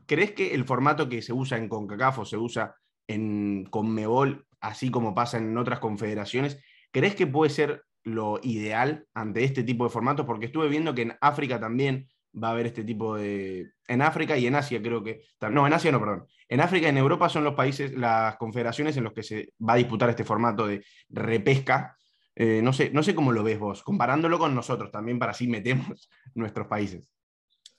¿crees 0.05 0.33
que 0.33 0.53
el 0.53 0.65
formato 0.65 1.09
que 1.09 1.23
se 1.23 1.33
usa 1.33 1.57
en 1.57 1.67
CONCACAF 1.67 2.19
o 2.19 2.25
se 2.25 2.37
usa 2.37 2.75
en 3.07 3.65
CONMEBOL, 3.71 4.45
así 4.59 4.91
como 4.91 5.15
pasa 5.15 5.39
en 5.39 5.57
otras 5.57 5.79
confederaciones, 5.79 6.63
¿crees 6.91 7.15
que 7.15 7.25
puede 7.25 7.49
ser 7.49 7.81
lo 8.05 8.39
ideal 8.41 9.05
ante 9.13 9.43
este 9.43 9.63
tipo 9.63 9.83
de 9.83 9.89
formatos? 9.89 10.25
Porque 10.25 10.45
estuve 10.45 10.69
viendo 10.69 10.95
que 10.95 11.03
en 11.03 11.13
África 11.19 11.59
también 11.59 12.07
va 12.41 12.49
a 12.49 12.51
haber 12.51 12.67
este 12.67 12.83
tipo 12.83 13.15
de... 13.15 13.71
En 13.87 14.01
África 14.01 14.37
y 14.37 14.47
en 14.47 14.55
Asia 14.55 14.81
creo 14.81 15.03
que... 15.03 15.21
No, 15.51 15.67
en 15.67 15.73
Asia 15.73 15.91
no, 15.91 15.99
perdón. 15.99 16.25
En 16.47 16.61
África 16.61 16.87
y 16.87 16.89
en 16.89 16.97
Europa 16.97 17.29
son 17.29 17.43
los 17.43 17.55
países, 17.55 17.93
las 17.93 18.37
confederaciones 18.37 18.95
en 18.97 19.03
los 19.03 19.13
que 19.13 19.23
se 19.23 19.53
va 19.67 19.73
a 19.73 19.77
disputar 19.77 20.09
este 20.09 20.23
formato 20.23 20.67
de 20.67 20.83
repesca. 21.09 21.97
Eh, 22.35 22.61
no, 22.61 22.73
sé, 22.73 22.89
no 22.91 23.03
sé 23.03 23.15
cómo 23.15 23.31
lo 23.31 23.43
ves 23.43 23.57
vos, 23.57 23.81
comparándolo 23.83 24.37
con 24.37 24.53
nosotros 24.53 24.91
también 24.91 25.17
para 25.17 25.31
así 25.31 25.47
metemos 25.47 26.09
nuestros 26.35 26.67
países. 26.67 27.09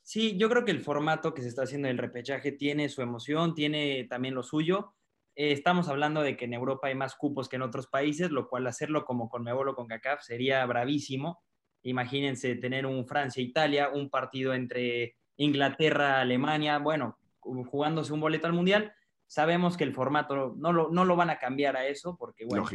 Sí, 0.03 0.37
yo 0.39 0.49
creo 0.49 0.65
que 0.65 0.71
el 0.71 0.81
formato 0.81 1.35
que 1.35 1.43
se 1.43 1.49
está 1.49 1.63
haciendo 1.63 1.89
del 1.89 1.99
repechaje 1.99 2.53
tiene 2.53 2.89
su 2.89 3.03
emoción, 3.03 3.55
tiene 3.55 4.07
también 4.09 4.35
lo 4.35 4.43
suyo. 4.43 4.95
Eh, 5.37 5.53
estamos 5.53 5.89
hablando 5.89 6.23
de 6.23 6.37
que 6.37 6.47
en 6.47 6.55
Europa 6.55 6.89
hay 6.89 6.95
más 6.95 7.15
cupos 7.15 7.49
que 7.49 7.57
en 7.57 7.63
otros 7.63 7.87
países, 7.87 8.31
lo 8.31 8.49
cual 8.49 8.67
hacerlo 8.67 9.05
como 9.05 9.29
con 9.29 9.45
Mebolo 9.45 9.75
con 9.75 9.87
CACAF 9.87 10.23
sería 10.23 10.65
bravísimo. 10.65 11.43
Imagínense 11.83 12.57
tener 12.57 12.87
un 12.87 13.07
Francia-Italia, 13.07 13.91
un 13.93 14.11
partido 14.11 14.55
entre 14.55 15.17
Inglaterra, 15.37 16.21
Alemania, 16.21 16.79
bueno, 16.79 17.19
jugándose 17.39 18.13
un 18.13 18.21
boleto 18.21 18.47
al 18.47 18.55
Mundial. 18.55 18.93
Sabemos 19.27 19.77
que 19.77 19.85
el 19.85 19.93
formato 19.93 20.55
no 20.57 20.73
lo, 20.73 20.91
no 20.91 21.05
lo 21.05 21.17
van 21.17 21.31
a 21.31 21.39
cambiar 21.39 21.77
a 21.77 21.87
eso 21.87 22.17
porque, 22.19 22.45
bueno, 22.47 22.67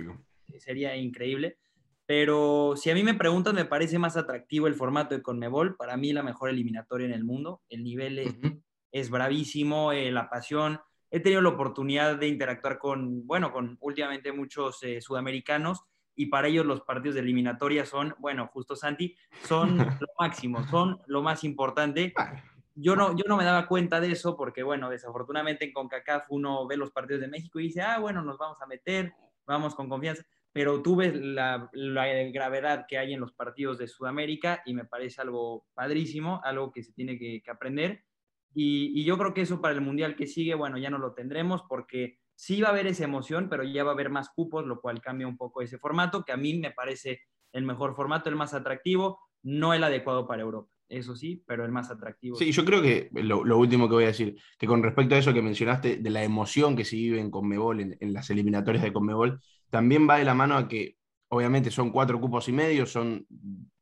sería 0.59 0.95
increíble. 0.95 1.57
Pero 2.05 2.73
si 2.75 2.89
a 2.89 2.93
mí 2.93 3.03
me 3.03 3.13
preguntan, 3.13 3.55
me 3.55 3.65
parece 3.65 3.97
más 3.97 4.17
atractivo 4.17 4.67
el 4.67 4.75
formato 4.75 5.15
de 5.15 5.21
Conmebol. 5.21 5.75
Para 5.77 5.97
mí, 5.97 6.13
la 6.13 6.23
mejor 6.23 6.49
eliminatoria 6.49 7.07
en 7.07 7.13
el 7.13 7.23
mundo. 7.23 7.61
El 7.69 7.83
nivel 7.83 8.61
es, 8.91 9.09
bravísimo, 9.09 9.93
eh, 9.93 10.11
la 10.11 10.29
pasión. 10.29 10.79
He 11.11 11.19
tenido 11.19 11.41
la 11.41 11.49
oportunidad 11.49 12.17
de 12.17 12.27
interactuar 12.27 12.79
con, 12.79 13.27
bueno, 13.27 13.51
con 13.51 13.77
últimamente 13.81 14.31
muchos 14.31 14.81
eh, 14.83 15.01
sudamericanos 15.01 15.83
y 16.15 16.27
para 16.27 16.47
ellos 16.47 16.65
los 16.65 16.81
partidos 16.81 17.15
de 17.15 17.21
eliminatoria 17.21 17.85
son, 17.85 18.15
bueno, 18.19 18.47
justo 18.47 18.75
Santi, 18.75 19.15
son 19.43 19.77
lo 19.99 20.07
máximo, 20.17 20.65
son 20.67 21.01
lo 21.07 21.21
más 21.21 21.43
importante. 21.43 22.13
Yo 22.75 22.95
no, 22.95 23.15
yo 23.15 23.25
no 23.27 23.35
me 23.35 23.43
daba 23.43 23.67
cuenta 23.67 23.99
de 23.99 24.11
eso 24.11 24.37
porque, 24.37 24.63
bueno, 24.63 24.89
desafortunadamente 24.89 25.65
en 25.65 25.73
CONCACAF 25.73 26.27
uno 26.29 26.65
ve 26.65 26.77
los 26.77 26.91
partidos 26.91 27.21
de 27.21 27.27
México 27.27 27.59
y 27.59 27.63
dice, 27.63 27.81
ah, 27.81 27.99
bueno, 27.99 28.21
nos 28.21 28.37
vamos 28.37 28.61
a 28.61 28.65
meter, 28.65 29.13
vamos 29.45 29.75
con 29.75 29.89
confianza, 29.89 30.23
pero 30.53 30.81
tú 30.81 30.95
ves 30.95 31.13
la, 31.13 31.69
la 31.73 32.05
gravedad 32.31 32.85
que 32.87 32.97
hay 32.97 33.13
en 33.13 33.19
los 33.19 33.33
partidos 33.33 33.77
de 33.77 33.87
Sudamérica 33.87 34.61
y 34.65 34.73
me 34.73 34.85
parece 34.85 35.21
algo 35.21 35.65
padrísimo, 35.73 36.41
algo 36.43 36.71
que 36.71 36.83
se 36.83 36.93
tiene 36.93 37.17
que, 37.17 37.41
que 37.43 37.51
aprender. 37.51 38.05
Y, 38.53 38.99
y, 38.99 39.05
yo 39.05 39.17
creo 39.17 39.33
que 39.33 39.41
eso 39.41 39.61
para 39.61 39.73
el 39.73 39.81
Mundial 39.81 40.15
que 40.15 40.27
sigue, 40.27 40.55
bueno, 40.55 40.77
ya 40.77 40.89
no 40.89 40.97
lo 40.97 41.13
tendremos 41.13 41.63
porque 41.69 42.19
sí 42.35 42.61
va 42.61 42.69
a 42.69 42.71
haber 42.71 42.87
esa 42.87 43.05
emoción, 43.05 43.47
pero 43.49 43.63
ya 43.63 43.83
va 43.83 43.91
a 43.91 43.93
haber 43.93 44.09
más 44.09 44.29
cupos, 44.29 44.65
lo 44.65 44.81
cual 44.81 45.01
cambia 45.01 45.27
un 45.27 45.37
poco 45.37 45.61
ese 45.61 45.77
formato, 45.77 46.23
que 46.25 46.31
a 46.31 46.37
mí 46.37 46.55
me 46.55 46.71
parece 46.71 47.21
el 47.53 47.63
mejor 47.63 47.95
formato, 47.95 48.29
el 48.29 48.35
más 48.35 48.53
atractivo, 48.53 49.19
no 49.43 49.73
el 49.73 49.83
adecuado 49.83 50.27
para 50.27 50.41
Europa. 50.41 50.69
Eso 50.89 51.15
sí, 51.15 51.41
pero 51.47 51.63
el 51.63 51.71
más 51.71 51.89
atractivo. 51.89 52.35
Sí, 52.35 52.51
yo 52.51 52.65
creo 52.65 52.81
que 52.81 53.09
lo, 53.13 53.57
último 53.57 53.87
que 53.87 53.95
voy 53.95 54.03
a 54.03 54.07
decir, 54.07 54.35
que 54.59 54.67
con 54.67 54.83
respecto 54.83 55.15
a 55.15 55.17
eso 55.17 55.33
que 55.33 55.41
mencionaste, 55.41 55.97
de 55.97 56.09
la 56.09 56.23
emoción 56.23 56.75
que 56.75 56.83
se 56.83 56.97
vive 56.97 57.19
en 57.19 57.31
Conmebol, 57.31 57.79
en, 57.79 57.97
en 58.01 58.11
las 58.11 58.29
eliminatorias 58.29 58.83
de 58.83 58.91
Conmebol, 58.91 59.39
también 59.69 60.07
va 60.07 60.17
de 60.17 60.25
la 60.25 60.33
mano 60.33 60.57
a 60.57 60.67
que, 60.67 60.97
obviamente, 61.29 61.71
son 61.71 61.91
cuatro 61.91 62.19
cupos 62.19 62.49
y 62.49 62.51
medio, 62.51 62.85
son 62.85 63.25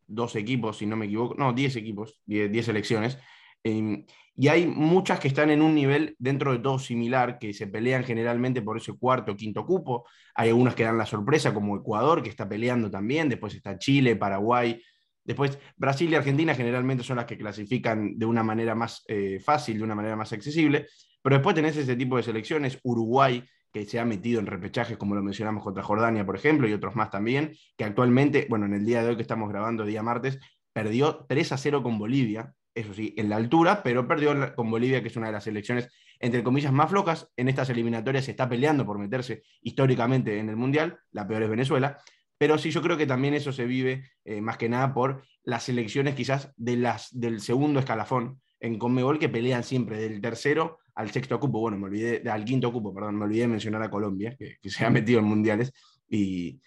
dos 0.10 0.36
equipos, 0.36 0.78
si 0.78 0.86
no 0.86 0.96
me 0.96 1.06
equivoco, 1.06 1.36
no, 1.36 1.54
diez 1.54 1.76
equipos, 1.76 2.22
diez, 2.26 2.66
selecciones, 2.66 3.18
em, 3.64 4.06
y 4.36 4.48
hay 4.48 4.66
muchas 4.68 5.20
que 5.20 5.28
están 5.28 5.50
en 5.50 5.62
un 5.62 5.76
nivel 5.76 6.16
dentro 6.18 6.54
de 6.54 6.60
todo 6.60 6.80
similar, 6.80 7.40
que 7.40 7.54
se 7.54 7.68
pelean 7.68 8.06
generalmente 8.06 8.62
por 8.62 8.78
ese 8.78 8.94
cuarto 8.94 9.34
o 9.34 9.36
quinto 9.36 9.66
cupo. 9.66 10.08
Hay 10.34 10.48
algunas 10.48 10.76
que 10.76 10.84
dan 10.84 10.98
la 10.98 11.06
sorpresa, 11.06 11.54
como 11.54 11.76
Ecuador, 11.76 12.24
que 12.24 12.30
está 12.30 12.48
peleando 12.48 12.90
también. 12.90 13.28
Después 13.28 13.54
está 13.54 13.78
Chile, 13.78 14.16
Paraguay. 14.16 14.82
Después 15.26 15.60
Brasil 15.76 16.10
y 16.10 16.16
Argentina 16.16 16.56
generalmente 16.56 17.04
son 17.04 17.18
las 17.18 17.26
que 17.26 17.38
clasifican 17.38 18.18
de 18.18 18.26
una 18.26 18.42
manera 18.42 18.76
más 18.76 19.04
eh, 19.10 19.42
fácil, 19.44 19.78
de 19.78 19.84
una 19.84 19.96
manera 19.96 20.16
más 20.16 20.32
accesible. 20.32 20.88
Pero 21.22 21.36
después 21.36 21.54
tenés 21.54 21.76
ese 21.76 21.98
tipo 21.98 22.16
de 22.16 22.24
selecciones. 22.24 22.80
Uruguay, 22.84 23.44
que 23.74 23.86
se 23.86 24.00
ha 24.00 24.06
metido 24.06 24.40
en 24.40 24.48
repechajes, 24.48 24.98
como 24.98 25.16
lo 25.16 25.22
mencionamos 25.22 25.64
contra 25.64 25.84
Jordania, 25.84 26.26
por 26.26 26.38
ejemplo, 26.38 26.66
y 26.66 26.72
otros 26.72 26.96
más 26.96 27.10
también, 27.10 27.54
que 27.78 27.84
actualmente, 27.84 28.48
bueno, 28.50 28.68
en 28.68 28.74
el 28.74 28.86
día 28.86 29.04
de 29.04 29.10
hoy 29.10 29.16
que 29.18 29.22
estamos 29.22 29.50
grabando, 29.50 29.84
día 29.84 30.02
martes, 30.02 30.40
perdió 30.72 31.26
3 31.28 31.52
a 31.52 31.58
0 31.58 31.84
con 31.84 32.00
Bolivia, 32.00 32.54
eso 32.74 32.94
sí, 32.94 33.14
en 33.18 33.30
la 33.30 33.36
altura, 33.36 33.84
pero 33.84 34.08
perdió 34.08 34.56
con 34.56 34.70
Bolivia, 34.70 35.02
que 35.02 35.08
es 35.08 35.16
una 35.16 35.28
de 35.28 35.34
las 35.34 35.44
selecciones, 35.44 35.90
entre 36.20 36.44
comillas, 36.44 36.72
más 36.72 36.90
flocas. 36.90 37.30
En 37.36 37.50
estas 37.50 37.70
eliminatorias 37.70 38.26
se 38.26 38.32
está 38.32 38.48
peleando 38.48 38.86
por 38.86 38.98
meterse 38.98 39.44
históricamente 39.62 40.40
en 40.40 40.50
el 40.50 40.56
Mundial, 40.56 41.00
la 41.12 41.28
peor 41.28 41.44
es 41.44 41.50
Venezuela, 41.50 41.98
pero 42.38 42.58
sí 42.58 42.72
yo 42.72 42.82
creo 42.82 42.98
que 42.98 43.06
también 43.06 43.34
eso 43.34 43.52
se 43.52 43.66
vive 43.66 44.04
eh, 44.24 44.42
más 44.42 44.58
que 44.58 44.70
nada 44.70 44.94
por 44.94 45.24
las 45.44 45.64
selecciones 45.64 46.16
quizás 46.16 46.54
de 46.56 46.78
las, 46.78 47.10
del 47.12 47.42
segundo 47.42 47.80
escalafón 47.80 48.40
en 48.60 48.78
Conmebol 48.78 49.20
que 49.20 49.30
pelean 49.30 49.64
siempre 49.64 49.98
del 49.98 50.22
tercero 50.22 50.80
al 50.96 51.12
sexto 51.12 51.40
cupo, 51.40 51.60
bueno, 51.60 51.78
me 51.78 51.86
olvidé, 51.86 52.30
al 52.30 52.44
quinto 52.44 52.74
cupo, 52.74 52.94
perdón, 52.94 53.18
me 53.18 53.26
olvidé 53.26 53.42
de 53.42 53.48
mencionar 53.48 53.82
a 53.82 53.90
Colombia, 53.90 54.36
que, 54.38 54.58
que 54.62 54.70
se 54.70 54.86
ha 54.86 54.90
metido 54.90 55.20
en 55.20 55.26
mundiales, 55.26 55.72
y, 56.10 56.60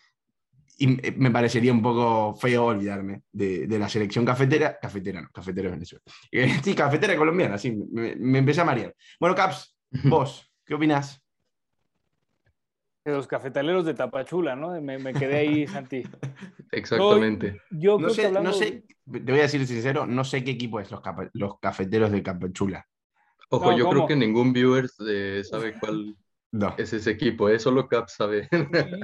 y 0.78 0.86
me 0.86 1.30
parecería 1.30 1.72
un 1.72 1.82
poco 1.82 2.34
feo 2.34 2.66
olvidarme 2.66 3.22
de, 3.32 3.66
la 3.78 3.88
selección 3.88 4.24
cafetera, 4.24 4.78
cafetera 4.80 5.20
no, 5.20 5.28
cafetera 5.32 5.68
de 5.68 5.74
Venezuela. 5.74 6.04
Sí, 6.62 6.74
cafetera 6.74 7.16
colombiana, 7.16 7.58
sí, 7.58 7.72
me, 7.92 8.38
empecé 8.38 8.60
a 8.62 8.64
marear. 8.64 8.94
Bueno, 9.20 9.34
Caps, 9.34 9.76
vos, 10.04 10.50
¿qué 10.64 10.74
opinás? 10.74 11.22
De 13.04 13.12
los 13.12 13.26
cafetaleros 13.26 13.84
de 13.84 13.94
Tapachula, 13.94 14.54
¿no? 14.54 14.80
Me, 14.80 15.12
quedé 15.12 15.38
ahí, 15.38 15.66
Santi. 15.66 16.02
Exactamente. 16.72 17.60
yo 17.70 17.98
no, 17.98 18.10
sé, 18.10 18.30
no 18.30 18.52
sé, 18.52 18.84
te 19.10 19.20
voy 19.20 19.40
a 19.40 19.42
decir 19.42 19.66
sincero, 19.66 20.06
no 20.06 20.24
sé 20.24 20.44
qué 20.44 20.52
equipo 20.52 20.80
es 20.80 20.90
los, 20.90 21.00
los 21.34 21.58
cafeteros 21.58 22.12
de 22.12 22.22
Tapachula. 22.22 22.86
Ojo, 23.50 23.76
yo 23.76 23.90
creo 23.90 24.06
que 24.06 24.16
ningún 24.16 24.52
viewer 24.52 24.88
sabe 24.88 25.78
cuál 25.78 26.16
no. 26.52 26.74
Es 26.76 26.92
ese 26.92 27.10
equipo, 27.10 27.48
¿eh? 27.48 27.58
solo 27.58 27.88
Cap 27.88 28.08
sabe. 28.08 28.48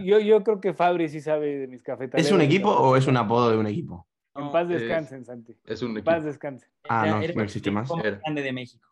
yo, 0.04 0.18
yo 0.20 0.44
creo 0.44 0.61
que 0.61 0.74
Fabri 0.74 1.08
sí 1.08 1.22
sabe 1.22 1.56
de 1.56 1.66
mis 1.66 1.82
cafetaleros. 1.82 2.26
¿Es 2.26 2.32
un 2.32 2.42
equipo 2.42 2.70
o 2.70 2.94
es 2.94 3.06
un 3.06 3.16
apodo 3.16 3.50
de 3.50 3.56
un 3.56 3.66
equipo? 3.66 4.06
En 4.34 4.52
paz 4.52 4.68
descansen, 4.68 5.24
Santi. 5.24 5.56
Es 5.64 5.82
un 5.82 5.92
equipo. 5.92 6.11
En 6.11 6.16
paz 6.16 6.24
descansen. 6.24 6.68
Ah, 6.88 7.06
no, 7.06 7.20
no 7.34 7.42
existe 7.42 7.70
más. 7.70 7.90
Grande 7.90 8.42
de 8.42 8.52
México. 8.52 8.87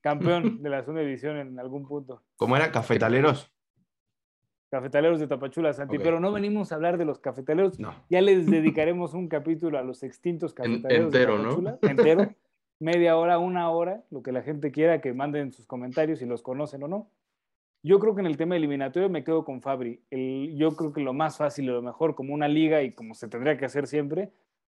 Campeón 0.00 0.62
de 0.62 0.70
la 0.70 0.80
segunda 0.80 1.02
división 1.02 1.36
en 1.36 1.58
algún 1.58 1.86
punto. 1.86 2.22
¿Cómo 2.36 2.56
era? 2.56 2.70
¿Cafetaleros? 2.70 3.52
Cafetaleros 4.70 5.18
de 5.18 5.26
Tapachula, 5.26 5.72
Santi, 5.72 5.98
pero 5.98 6.20
no 6.20 6.32
venimos 6.32 6.70
a 6.70 6.76
hablar 6.76 6.96
de 6.96 7.04
los 7.04 7.18
cafetaleros. 7.18 7.78
No. 7.78 7.94
Ya 8.08 8.20
les 8.20 8.46
dedicaremos 8.46 9.14
un 9.14 9.28
capítulo 9.28 9.78
a 9.78 9.82
los 9.82 10.02
extintos 10.02 10.54
cafetaleros 10.54 11.06
entero, 11.06 11.38
de 11.38 11.42
Tapachula. 11.42 11.78
¿no? 11.82 11.88
Entero 11.88 12.34
media 12.78 13.16
hora, 13.16 13.38
una 13.38 13.70
hora, 13.70 14.04
lo 14.10 14.22
que 14.22 14.32
la 14.32 14.42
gente 14.42 14.70
quiera, 14.70 15.00
que 15.00 15.12
manden 15.12 15.52
sus 15.52 15.66
comentarios 15.66 16.18
si 16.18 16.26
los 16.26 16.42
conocen 16.42 16.82
o 16.82 16.88
no. 16.88 17.10
Yo 17.82 18.00
creo 18.00 18.14
que 18.14 18.20
en 18.20 18.26
el 18.26 18.36
tema 18.36 18.56
eliminatorio 18.56 19.08
me 19.08 19.22
quedo 19.22 19.44
con 19.44 19.62
Fabri. 19.62 20.02
yo 20.10 20.74
creo 20.74 20.92
que 20.92 21.00
lo 21.00 21.12
más 21.12 21.36
fácil 21.36 21.66
y 21.66 21.68
lo 21.68 21.82
mejor, 21.82 22.14
como 22.14 22.34
una 22.34 22.48
liga 22.48 22.82
y 22.82 22.92
como 22.92 23.14
se 23.14 23.28
tendría 23.28 23.56
que 23.56 23.64
hacer 23.64 23.86
siempre, 23.86 24.32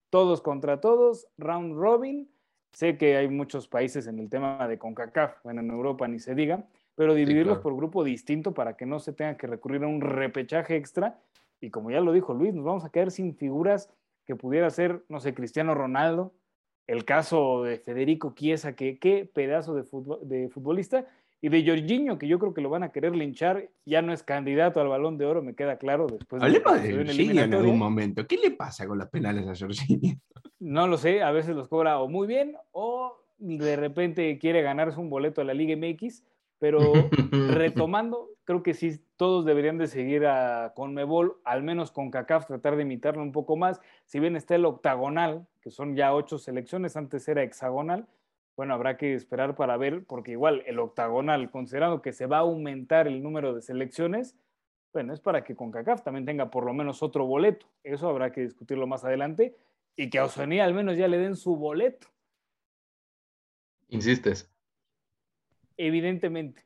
todos 0.10 0.42
contra 0.42 0.80
todos, 0.80 1.28
round 1.38 1.76
robin. 1.76 2.30
Sé 2.72 2.98
que 2.98 3.18
hay 3.18 3.28
muchos 3.28 3.68
países 3.68 4.08
en 4.08 4.18
el 4.20 4.30
tema 4.30 4.66
de 4.66 4.78
CONCACAF, 4.78 5.44
bueno, 5.44 5.60
en 5.60 5.72
Europa 5.72 6.08
ni 6.08 6.20
se 6.20 6.36
diga, 6.36 6.66
pero 6.96 7.14
dividirlos 7.14 7.60
por 7.60 7.76
grupo 7.76 8.04
distinto 8.06 8.54
para 8.54 8.78
que 8.78 8.86
no 8.86 9.00
se 9.00 9.12
tenga 9.12 9.36
que 9.36 9.46
recurrir 9.46 9.84
a 9.84 9.88
un 9.88 10.00
repechaje 10.00 10.78
extra. 10.78 11.20
Y 11.60 11.70
como 11.70 11.92
ya 11.92 12.00
lo 12.00 12.14
dijo 12.14 12.34
Luis, 12.34 12.54
nos 12.54 12.64
vamos 12.64 12.86
a 12.86 12.90
quedar 12.90 13.12
sin 13.12 13.36
figuras 13.36 13.90
que 14.26 14.38
pudiera 14.38 14.70
ser, 14.70 15.04
no 15.10 15.20
sé, 15.20 15.34
Cristiano 15.34 15.76
Ronaldo, 15.76 16.34
El 16.88 17.06
caso 17.06 17.64
de 17.64 17.78
Federico 17.78 18.34
Chiesa, 18.36 18.76
que 18.76 19.00
qué 19.00 19.30
pedazo 19.32 19.76
de, 19.76 19.84
de 20.24 20.50
futbolista, 20.50 21.06
y 21.44 21.50
de 21.50 21.66
Jorginho, 21.66 22.20
que 22.20 22.28
yo 22.28 22.38
creo 22.38 22.54
que 22.54 22.62
lo 22.62 22.70
van 22.70 22.84
a 22.84 22.92
querer 22.92 23.16
linchar, 23.16 23.70
ya 23.84 24.04
no 24.04 24.14
es 24.14 24.22
candidato 24.22 24.80
al 24.80 24.90
balón 24.90 25.18
de 25.18 25.26
oro, 25.26 25.42
me 25.42 25.56
queda 25.56 25.78
claro. 25.78 26.06
Después 26.06 26.42
Hablemos 26.42 26.82
de, 26.82 26.94
Jorginho 26.94 27.42
en 27.42 27.54
algún 27.56 27.80
momento. 27.80 28.28
¿Qué 28.28 28.38
le 28.38 28.52
pasa 28.52 28.88
con 28.88 29.00
los 29.00 29.10
penales 29.10 29.48
a 29.48 29.56
Jorginho? 29.56 30.20
No 30.60 30.88
lo 30.88 30.98
sé, 30.98 31.24
a 31.24 31.32
veces 31.32 31.56
los 31.56 31.68
cobra 31.68 32.00
o 32.00 32.08
muy 32.08 32.28
bien 32.28 32.56
o 32.72 33.18
de 33.40 33.76
repente 33.76 34.38
quiere 34.38 34.62
ganarse 34.62 35.00
un 35.00 35.10
boleto 35.10 35.42
a 35.42 35.44
la 35.44 35.56
Liga 35.56 35.76
MX, 35.76 36.24
pero 36.60 36.80
retomando, 37.50 38.30
creo 38.44 38.64
que 38.64 38.74
sí, 38.74 39.04
todos 39.18 39.46
deberían 39.46 39.78
de 39.78 39.88
seguir 39.88 40.26
a 40.26 40.74
Conmebol, 40.76 41.40
al 41.44 41.64
menos 41.64 41.92
con 41.92 42.12
CACAF, 42.12 42.48
tratar 42.48 42.76
de 42.76 42.84
imitarlo 42.84 43.22
un 43.22 43.32
poco 43.32 43.56
más. 43.56 43.80
Si 44.06 44.20
bien 44.20 44.36
está 44.36 44.56
el 44.56 44.66
octagonal, 44.66 45.48
que 45.62 45.72
son 45.72 45.96
ya 45.96 46.14
ocho 46.14 46.38
selecciones, 46.38 46.98
antes 46.98 47.28
era 47.28 47.44
hexagonal, 47.44 48.08
bueno, 48.58 48.74
habrá 48.74 48.98
que 48.98 49.14
esperar 49.14 49.56
para 49.56 49.78
ver, 49.78 50.06
porque 50.06 50.32
igual 50.32 50.64
el 50.66 50.80
octagonal, 50.80 51.50
considerando 51.50 52.02
que 52.02 52.14
se 52.14 52.26
va 52.26 52.38
a 52.38 52.42
aumentar 52.42 53.08
el 53.08 53.24
número 53.24 53.54
de 53.54 53.62
selecciones, 53.62 54.36
bueno, 54.94 55.14
es 55.14 55.22
para 55.22 55.44
que 55.44 55.56
CONCACAF 55.56 56.04
también 56.04 56.26
tenga 56.26 56.52
por 56.52 56.66
lo 56.66 56.74
menos 56.74 57.02
otro 57.02 57.26
boleto. 57.26 57.66
Eso 57.84 58.10
habrá 58.10 58.32
que 58.32 58.42
discutirlo 58.42 58.88
más 58.88 59.06
adelante 59.06 59.56
y 59.96 60.10
que 60.10 60.20
a 60.20 60.26
Oceanía 60.26 60.66
al 60.66 60.74
menos 60.74 60.98
ya 60.98 61.08
le 61.08 61.18
den 61.18 61.36
su 61.36 61.56
boleto. 61.56 62.08
Insistes. 63.88 64.52
Evidentemente. 65.78 66.66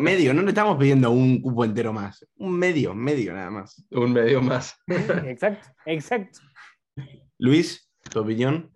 Medio, 0.00 0.34
no 0.34 0.42
le 0.42 0.48
estamos 0.48 0.78
pidiendo 0.78 1.10
un 1.10 1.40
cupo 1.40 1.64
entero 1.64 1.92
más. 1.92 2.26
Un 2.36 2.58
medio, 2.58 2.94
medio 2.94 3.32
nada 3.32 3.50
más. 3.50 3.84
Un 3.90 4.12
medio 4.12 4.40
más. 4.40 4.76
exacto, 4.86 5.68
exacto. 5.84 6.40
Luis, 7.38 7.90
tu 8.10 8.20
opinión. 8.20 8.72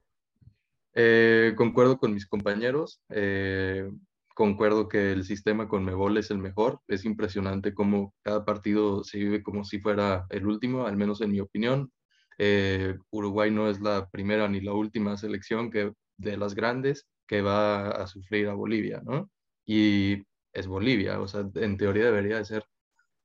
Eh, 0.95 1.55
concuerdo 1.57 1.99
con 1.99 2.13
mis 2.13 2.27
compañeros. 2.27 3.03
Eh, 3.11 3.89
concuerdo 4.35 4.89
que 4.89 5.13
el 5.13 5.25
sistema 5.25 5.69
con 5.69 5.85
Mebol 5.85 6.19
es 6.19 6.31
el 6.31 6.39
mejor. 6.39 6.81
Es 6.89 7.05
impresionante 7.05 7.75
cómo 7.75 8.15
cada 8.23 8.45
partido 8.45 9.05
se 9.05 9.19
vive 9.19 9.43
como 9.43 9.65
si 9.65 9.81
fuera 9.81 10.27
el 10.31 10.47
último, 10.47 10.87
al 10.87 10.97
menos 10.97 11.21
en 11.21 11.31
mi 11.31 11.41
opinión. 11.41 11.93
Eh, 12.39 12.97
Uruguay 13.11 13.51
no 13.51 13.69
es 13.69 13.81
la 13.81 14.09
primera 14.09 14.49
ni 14.49 14.61
la 14.61 14.73
última 14.73 15.17
selección 15.17 15.71
que, 15.71 15.93
de 16.17 16.37
las 16.37 16.55
grandes 16.55 17.07
que 17.27 17.43
va 17.43 17.91
a 17.91 18.07
sufrir 18.07 18.49
a 18.49 18.55
Bolivia, 18.55 19.03
¿no? 19.05 19.31
Y 19.67 20.25
es 20.53 20.67
Bolivia, 20.67 21.21
o 21.21 21.29
sea, 21.29 21.49
en 21.55 21.77
teoría 21.77 22.07
debería 22.07 22.39
de 22.39 22.45
ser, 22.45 22.65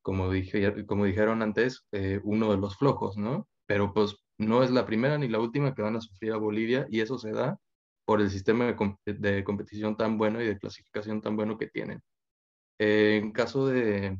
como, 0.02 0.32
dije, 0.32 0.86
como 0.86 1.06
dijeron 1.06 1.42
antes, 1.42 1.86
uno 2.24 2.52
de 2.52 2.58
los 2.58 2.78
flojos, 2.78 3.18
¿no? 3.18 3.48
Pero 3.68 3.94
pues 3.94 4.18
no 4.38 4.64
es 4.64 4.72
la 4.72 4.86
primera 4.86 5.18
ni 5.18 5.28
la 5.28 5.40
última 5.40 5.74
que 5.74 5.82
van 5.82 5.96
a 5.96 6.02
sufrir 6.02 6.34
a 6.34 6.38
Bolivia 6.38 6.86
y 6.90 7.02
eso 7.02 7.18
se 7.18 7.32
da 7.32 7.58
por 8.06 8.22
el 8.22 8.30
sistema 8.30 8.66
de, 9.06 9.44
competición 9.44 9.98
tan 9.98 10.18
bueno 10.18 10.42
y 10.42 10.46
de 10.46 10.60
clasificación 10.60 11.22
tan 11.22 11.36
bueno 11.36 11.58
que 11.58 11.68
tienen. 11.68 12.02
Eh, 12.80 13.20
en 13.22 13.32
caso 13.32 13.68
de, 13.68 14.18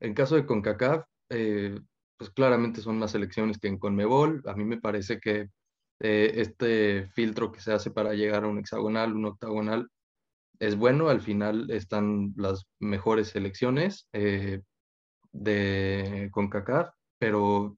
en 0.00 0.14
caso 0.14 0.34
de 0.34 0.46
CONCACAF, 0.46 1.04
eh, 1.30 1.78
pues 2.16 2.30
claramente 2.30 2.80
son 2.80 2.98
más 2.98 3.12
selecciones 3.12 3.58
que 3.58 3.68
en 3.68 3.78
CONMEBOL. 3.78 4.42
A 4.46 4.54
mí 4.54 4.64
me 4.64 4.80
parece 4.80 5.20
que 5.20 5.50
eh, 6.00 6.32
este 6.36 7.06
filtro 7.14 7.52
que 7.52 7.60
se 7.60 7.72
hace 7.72 7.90
para 7.90 8.14
llegar 8.14 8.44
a 8.44 8.48
un 8.48 8.58
hexagonal, 8.58 9.14
un 9.14 9.26
octagonal, 9.26 9.88
es 10.58 10.76
bueno. 10.76 11.08
Al 11.08 11.20
final 11.20 11.70
están 11.70 12.34
las 12.36 12.66
mejores 12.78 13.28
selecciones 13.28 14.08
de 15.32 16.28
CONCACAF, 16.32 16.90
pero 17.18 17.76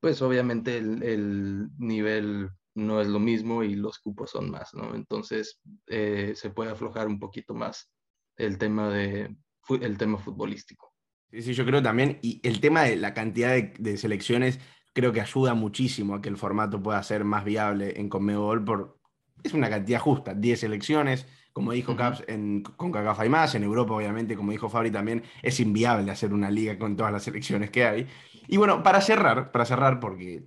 pues 0.00 0.22
obviamente 0.22 0.78
el, 0.78 1.68
nivel 1.78 2.50
no 2.74 3.00
es 3.00 3.08
lo 3.08 3.18
mismo 3.18 3.64
y 3.64 3.74
los 3.74 3.98
cupos 3.98 4.30
son 4.30 4.50
más, 4.50 4.72
¿no? 4.74 4.94
Entonces 4.94 5.60
eh, 5.88 6.32
se 6.36 6.50
puede 6.50 6.70
aflojar 6.70 7.08
un 7.08 7.18
poquito 7.18 7.54
más 7.54 7.90
el 8.36 8.58
tema, 8.58 8.90
de, 8.90 9.36
el 9.80 9.98
tema 9.98 10.18
futbolístico. 10.18 10.92
Sí, 11.30 11.42
sí, 11.42 11.54
yo 11.54 11.66
creo 11.66 11.82
también, 11.82 12.18
y 12.22 12.40
el 12.46 12.60
tema 12.60 12.84
de 12.84 12.96
la 12.96 13.12
cantidad 13.12 13.54
de, 13.54 13.96
selecciones 13.96 14.60
creo 14.94 15.12
que 15.12 15.20
ayuda 15.20 15.54
muchísimo 15.54 16.14
a 16.14 16.22
que 16.22 16.28
el 16.28 16.36
formato 16.36 16.82
pueda 16.82 17.02
ser 17.02 17.24
más 17.24 17.44
viable 17.44 18.00
en 18.00 18.08
Conmebol, 18.08 18.64
por, 18.64 18.98
es 19.42 19.52
una 19.52 19.68
cantidad 19.68 20.00
justa, 20.00 20.34
10 20.34 20.60
selecciones, 20.60 21.26
como 21.52 21.72
dijo 21.72 21.96
Caps, 21.96 22.24
en, 22.28 22.62
con 22.62 22.92
CACAF 22.92 23.20
hay 23.20 23.28
más, 23.28 23.54
en 23.54 23.64
Europa 23.64 23.94
obviamente, 23.94 24.36
como 24.36 24.52
dijo 24.52 24.68
Fabri 24.68 24.90
también, 24.90 25.24
es 25.42 25.58
inviable 25.60 26.10
hacer 26.10 26.32
una 26.32 26.50
liga 26.50 26.78
con 26.78 26.96
todas 26.96 27.12
las 27.12 27.24
selecciones 27.24 27.70
que 27.70 27.84
hay. 27.84 28.06
Y 28.46 28.56
bueno, 28.56 28.82
para 28.82 29.00
cerrar, 29.00 29.50
para 29.50 29.64
cerrar, 29.64 30.00
porque 30.00 30.44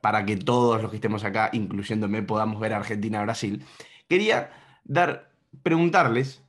para 0.00 0.26
que 0.26 0.36
todos 0.36 0.82
los 0.82 0.90
que 0.90 0.98
estemos 0.98 1.24
acá, 1.24 1.48
incluyéndome, 1.52 2.22
podamos 2.22 2.60
ver 2.60 2.74
Argentina-Brasil, 2.74 3.64
quería 4.08 4.50
dar, 4.84 5.30
preguntarles, 5.62 6.42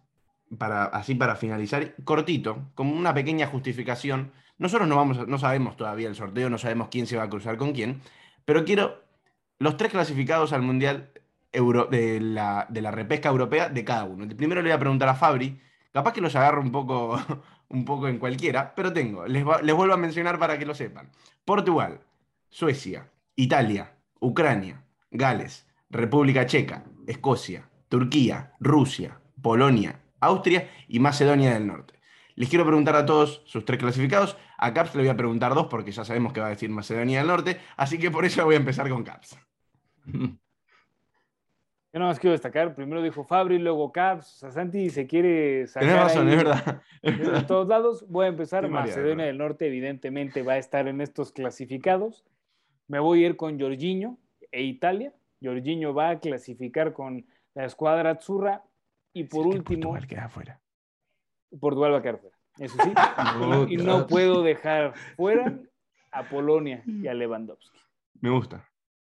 para, 0.58 0.86
así 0.86 1.16
para 1.16 1.36
finalizar, 1.36 1.96
cortito, 2.04 2.70
como 2.76 2.96
una 2.96 3.14
pequeña 3.14 3.48
justificación. 3.48 4.32
Nosotros 4.58 4.88
no, 4.88 4.96
vamos, 4.96 5.28
no 5.28 5.38
sabemos 5.38 5.78
todavía 5.78 6.08
el 6.08 6.16
sorteo, 6.16 6.50
no 6.50 6.58
sabemos 6.58 6.90
quién 6.90 7.08
se 7.08 7.18
va 7.18 7.24
a 7.24 7.30
cruzar 7.30 7.58
con 7.58 7.72
quién, 7.72 8.02
pero 8.46 8.66
quiero 8.66 9.04
los 9.60 9.78
tres 9.78 9.92
clasificados 9.92 10.54
al 10.54 10.62
Mundial 10.62 11.12
Euro, 11.56 11.86
de, 11.86 12.20
la, 12.20 12.66
de 12.70 12.82
la 12.82 12.92
repesca 12.92 13.30
europea 13.30 13.70
de 13.70 13.84
cada 13.84 14.04
uno. 14.04 14.28
Primero 14.36 14.62
le 14.62 14.70
voy 14.70 14.76
a 14.76 14.80
preguntar 14.80 15.10
a 15.10 15.16
Fabri, 15.16 15.60
capaz 15.92 16.14
que 16.14 16.22
los 16.22 16.36
agarro 16.36 16.62
un 16.62 16.72
poco, 16.72 17.20
un 17.70 17.86
poco 17.86 18.08
en 18.08 18.20
cualquiera, 18.20 18.74
pero 18.76 18.94
tengo, 18.94 19.26
les, 19.28 19.46
les 19.64 19.76
vuelvo 19.76 19.94
a 19.94 19.98
mencionar 19.98 20.40
para 20.40 20.58
que 20.58 20.66
lo 20.66 20.76
sepan. 20.76 21.10
Portugal, 21.46 22.02
Suecia, 22.50 23.10
Italia, 23.36 23.96
Ucrania, 24.20 24.84
Gales, 25.12 25.68
República 25.90 26.46
Checa, 26.46 26.84
Escocia, 27.08 27.70
Turquía, 27.90 28.54
Rusia, 28.60 29.20
Polonia, 29.42 30.02
Austria 30.20 30.70
y 30.88 31.00
Macedonia 31.00 31.54
del 31.54 31.68
Norte. 31.68 31.96
Les 32.36 32.50
quiero 32.50 32.66
preguntar 32.66 32.96
a 32.96 33.06
todos 33.06 33.44
sus 33.46 33.64
tres 33.64 33.80
clasificados. 33.80 34.38
A 34.58 34.74
Caps 34.74 34.96
le 34.96 35.02
voy 35.02 35.10
a 35.10 35.18
preguntar 35.18 35.54
dos 35.54 35.68
porque 35.68 35.92
ya 35.92 36.04
sabemos 36.04 36.34
que 36.34 36.42
va 36.42 36.48
a 36.48 36.50
decir 36.50 36.70
Macedonia 36.70 37.20
del 37.20 37.28
Norte, 37.28 37.60
así 37.78 37.98
que 37.98 38.12
por 38.12 38.26
eso 38.26 38.44
voy 38.44 38.56
a 38.56 38.58
empezar 38.60 38.90
con 38.90 39.04
Caps. 39.04 39.38
Yo 41.96 42.00
nada 42.00 42.12
más 42.12 42.20
quiero 42.20 42.34
destacar, 42.34 42.76
primero 42.76 43.02
dijo 43.02 43.24
Fabri, 43.24 43.58
luego 43.58 43.94
Caps, 43.94 44.44
o 44.44 44.52
Santi 44.52 44.90
se 44.90 45.08
quiere 45.08 45.66
sacar 45.66 45.88
Tienes 45.88 46.04
razón, 46.04 46.28
es 46.28 46.36
verdad. 46.36 46.82
De 47.02 47.44
todos 47.48 47.70
lados, 47.70 48.06
voy 48.10 48.26
a 48.26 48.28
empezar, 48.28 48.68
Macedonia 48.68 49.28
del 49.28 49.38
Norte 49.38 49.68
evidentemente 49.68 50.44
va 50.44 50.54
a 50.54 50.58
estar 50.58 50.90
en 50.90 51.00
estos 51.00 51.32
clasificados. 51.32 52.26
Me 52.90 53.00
voy 53.00 53.24
a 53.24 53.28
ir 53.28 53.38
con 53.38 53.58
Jorginho 53.58 54.18
e 54.52 54.64
Italia. 54.64 55.14
Jorginho 55.42 55.94
va 55.94 56.10
a 56.10 56.20
clasificar 56.20 56.92
con 56.92 57.26
la 57.54 57.64
escuadra 57.64 58.10
Azzurra. 58.10 58.66
Y 59.14 59.24
por 59.24 59.48
último. 59.48 59.94
Portugal 59.94 60.08
queda 60.08 60.28
fuera. 60.28 60.62
Portugal 61.58 61.94
va 61.94 62.00
a 62.00 62.02
quedar 62.02 62.20
fuera. 62.20 62.38
Eso 62.60 62.76
sí. 62.84 62.94
y, 63.74 63.78
no 63.78 64.06
puedo 64.06 64.44
dejar 64.44 64.96
fuera 65.16 65.58
a 66.12 66.24
Polonia 66.24 66.84
y 66.86 67.08
a 67.08 67.14
Lewandowski. 67.14 67.80
Me 68.20 68.32
gusta. 68.32 68.70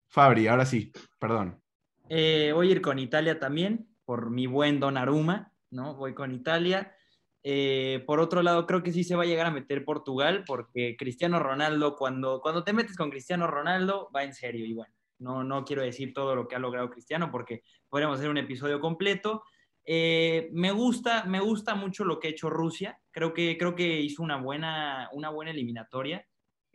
Fabri, 0.06 0.46
ahora 0.46 0.64
sí, 0.64 0.92
perdón. 1.18 1.60
Eh, 2.08 2.52
voy 2.54 2.68
a 2.68 2.72
ir 2.72 2.80
con 2.80 2.98
Italia 2.98 3.38
también, 3.38 3.88
por 4.04 4.30
mi 4.30 4.46
buen 4.46 4.80
Donnarumma, 4.80 5.52
¿no? 5.70 5.94
Voy 5.94 6.14
con 6.14 6.32
Italia. 6.32 6.94
Eh, 7.42 8.02
por 8.06 8.20
otro 8.20 8.42
lado, 8.42 8.66
creo 8.66 8.82
que 8.82 8.92
sí 8.92 9.04
se 9.04 9.16
va 9.16 9.22
a 9.22 9.26
llegar 9.26 9.46
a 9.46 9.50
meter 9.50 9.84
Portugal, 9.84 10.44
porque 10.46 10.96
Cristiano 10.98 11.38
Ronaldo, 11.38 11.96
cuando, 11.96 12.40
cuando 12.40 12.64
te 12.64 12.72
metes 12.72 12.96
con 12.96 13.10
Cristiano 13.10 13.46
Ronaldo, 13.46 14.10
va 14.14 14.24
en 14.24 14.34
serio. 14.34 14.66
Y 14.66 14.74
bueno, 14.74 14.92
no, 15.18 15.44
no 15.44 15.64
quiero 15.64 15.82
decir 15.82 16.12
todo 16.12 16.34
lo 16.34 16.48
que 16.48 16.56
ha 16.56 16.58
logrado 16.58 16.90
Cristiano, 16.90 17.30
porque 17.30 17.62
podríamos 17.88 18.18
hacer 18.18 18.30
un 18.30 18.38
episodio 18.38 18.80
completo. 18.80 19.42
Eh, 19.84 20.50
me, 20.52 20.70
gusta, 20.72 21.24
me 21.24 21.40
gusta 21.40 21.74
mucho 21.74 22.04
lo 22.04 22.18
que 22.18 22.28
ha 22.28 22.30
hecho 22.30 22.50
Rusia. 22.50 23.00
Creo 23.10 23.32
que, 23.32 23.56
creo 23.56 23.74
que 23.74 24.00
hizo 24.00 24.22
una 24.22 24.36
buena, 24.36 25.08
una 25.12 25.30
buena 25.30 25.50
eliminatoria. 25.50 26.26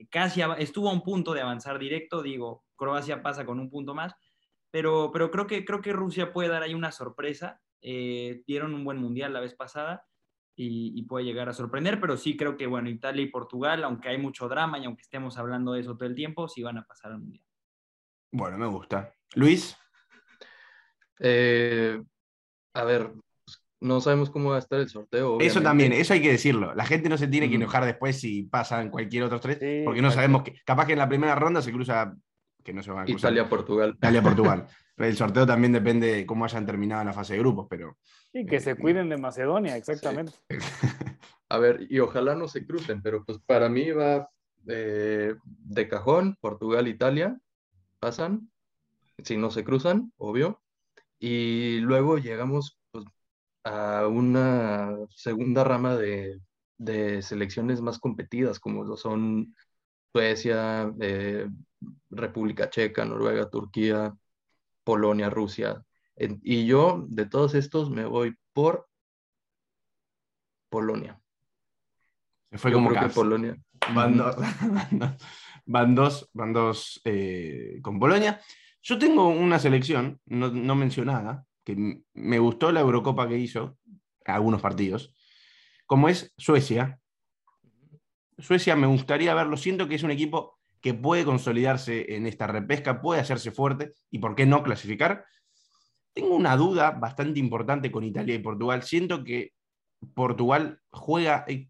Casi 0.10 0.42
estuvo 0.58 0.90
a 0.90 0.94
un 0.94 1.04
punto 1.04 1.34
de 1.34 1.42
avanzar 1.42 1.78
directo. 1.78 2.24
Digo, 2.24 2.66
Croacia 2.76 3.22
pasa 3.22 3.46
con 3.46 3.60
un 3.60 3.70
punto 3.70 3.94
más. 3.94 4.16
Pero, 4.74 5.12
pero 5.14 5.30
creo, 5.30 5.46
que, 5.46 5.64
creo 5.64 5.82
que 5.82 5.94
Rusia 5.94 6.34
puede 6.34 6.50
dar 6.50 6.64
ahí 6.64 6.74
una 6.74 6.92
sorpresa. 6.92 7.62
Eh, 7.80 8.42
dieron 8.48 8.74
un 8.74 8.84
buen 8.84 8.98
mundial 8.98 9.32
la 9.32 9.40
vez 9.40 9.54
pasada 9.54 10.08
y, 10.56 11.00
puede 11.04 11.26
llegar 11.26 11.48
a 11.48 11.54
sorprender, 11.54 12.02
pero 12.02 12.18
sí 12.18 12.36
creo 12.36 12.58
que, 12.58 12.66
bueno, 12.66 12.90
Italia 12.90 13.22
y 13.22 13.28
Portugal, 13.28 13.84
aunque 13.84 14.10
hay 14.10 14.18
mucho 14.18 14.50
drama 14.50 14.80
y 14.80 14.86
aunque 14.86 15.04
estemos 15.04 15.38
hablando 15.38 15.74
de 15.74 15.82
eso 15.82 15.96
todo 15.96 16.10
el 16.10 16.16
tiempo, 16.16 16.48
sí 16.48 16.64
van 16.64 16.80
a 16.80 16.88
pasar 16.88 17.12
al 17.12 17.20
Mundial. 17.20 17.46
Bueno, 18.32 18.58
me 18.58 18.66
gusta. 18.66 19.14
Luis. 19.36 19.78
Eh, 21.20 22.02
a 22.74 22.84
ver, 22.84 23.14
no 23.80 24.02
sabemos 24.02 24.32
cómo 24.32 24.50
va 24.50 24.56
a 24.56 24.60
estar 24.60 24.80
el 24.80 24.90
sorteo. 24.90 25.40
Eso 25.40 25.62
también, 25.62 25.94
eso 25.94 26.14
hay 26.14 26.22
que 26.24 26.32
decirlo. 26.32 26.74
La 26.74 26.86
gente 26.86 27.10
no 27.10 27.20
se 27.20 27.28
tiene 27.28 27.48
que 27.48 27.56
enojar 27.58 27.86
después 27.86 28.20
si 28.20 28.42
pasan 28.42 28.90
cualquier 28.90 29.22
otro 29.22 29.40
tres, 29.40 29.60
porque 29.86 30.02
no 30.02 30.10
sabemos 30.10 30.42
que, 30.42 30.56
capaz 30.66 30.88
que 30.88 30.94
en 30.94 31.00
la 31.00 31.10
primera 31.10 31.36
ronda 31.36 31.62
se 31.62 31.72
cruza, 31.72 32.16
que 32.64 32.74
no 32.74 32.82
se 32.82 32.92
van 32.92 33.04
a 33.04 33.06
cruzar. 33.06 33.32
Italia-Portugal. 33.32 33.94
Italia-Portugal. 33.98 34.68
el 34.98 35.16
sorteo 35.18 35.46
también 35.46 35.74
depende 35.74 36.14
de 36.14 36.26
cómo 36.26 36.46
hayan 36.46 36.66
terminado 36.66 37.04
la 37.04 37.14
fase 37.14 37.34
de 37.34 37.40
grupos, 37.40 37.68
pero 37.70 37.98
Sí, 38.34 38.48
que 38.48 38.60
se 38.60 38.72
eh, 38.72 38.76
cuiden 38.76 39.10
de 39.10 39.18
Macedonia, 39.18 39.78
exactamente. 39.78 40.34
A 41.50 41.60
ver, 41.60 41.86
y 41.88 42.00
ojalá 42.00 42.34
no 42.34 42.48
se 42.48 42.66
crucen, 42.66 43.02
pero 43.04 43.24
pues 43.24 43.38
para 43.46 43.70
mí 43.70 43.92
va 43.92 44.28
eh, 44.68 45.36
de 45.46 45.88
cajón, 45.88 46.36
Portugal, 46.42 46.88
Italia, 46.88 47.38
pasan. 48.00 48.50
si 49.24 49.38
no 49.38 49.52
se 49.52 49.64
cruzan, 49.64 50.12
obvio. 50.18 50.62
Y 51.20 51.80
luego 51.82 52.18
llegamos 52.18 52.80
pues, 52.92 53.06
a 53.64 54.08
una 54.08 54.96
segunda 55.10 55.64
rama 55.64 55.96
de, 55.96 56.42
de 56.80 57.22
selecciones 57.22 57.82
más 57.82 58.00
competidas, 58.00 58.60
como 58.60 58.84
lo 58.84 58.98
son 58.98 59.56
Suecia, 60.12 60.92
eh, 61.02 61.48
República 62.10 62.70
Checa, 62.70 63.06
Noruega, 63.06 63.50
Turquía, 63.50 64.14
Polonia, 64.84 65.30
Rusia. 65.30 65.84
y 66.16 66.66
yo, 66.66 67.06
de 67.08 67.26
todos 67.26 67.56
estos, 67.56 67.90
me 67.90 68.06
voy 68.06 68.36
por 68.54 68.88
Polonia. 70.70 71.20
Fue 72.54 72.72
como 72.72 72.90
creo 72.90 73.08
que 73.08 73.14
Polonia. 73.14 73.58
Van 73.94 74.16
dos, 74.18 74.36
van 75.66 75.96
dos, 75.96 76.30
van 76.34 76.54
dos 76.54 77.02
eh, 77.04 77.80
con 77.82 78.00
Polonia. 78.00 78.40
Yo 78.82 78.98
tengo 78.98 79.28
una 79.28 79.60
selección 79.60 80.20
no, 80.26 80.50
no, 80.50 80.76
mencionada, 80.76 81.46
que 81.64 82.02
me 82.14 82.40
gustó 82.40 82.72
la 82.72 82.80
Eurocopa 82.80 83.28
que 83.28 83.38
hizo, 83.38 83.78
algunos 84.26 84.62
partidos, 84.62 85.14
como 85.86 86.10
es 86.10 86.34
Suecia. 86.38 87.00
Suecia 88.38 88.76
me 88.76 88.88
gustaría 88.88 89.34
verlo, 89.34 89.58
siento 89.58 89.88
que 89.88 89.96
es 89.96 90.04
un 90.04 90.12
equipo 90.12 90.60
que 90.84 90.94
puede 90.94 91.24
consolidarse 91.24 92.14
en 92.14 92.28
esta 92.28 92.46
repesca, 92.46 93.02
puede 93.02 93.22
hacerse 93.22 93.52
fuerte 93.52 93.94
y 94.12 94.20
por 94.20 94.36
qué 94.36 94.46
no 94.46 94.62
clasificar. 94.64 95.26
Tengo 96.14 96.36
una 96.36 96.58
duda 96.58 96.92
bastante 96.92 97.40
importante 97.40 97.90
con 97.90 98.04
Italia 98.04 98.36
y 98.36 98.40
Portugal. 98.40 98.84
Siento 98.84 99.24
que 99.24 99.54
Portugal 100.14 100.82
juega, 100.92 101.46
eh, 101.48 101.70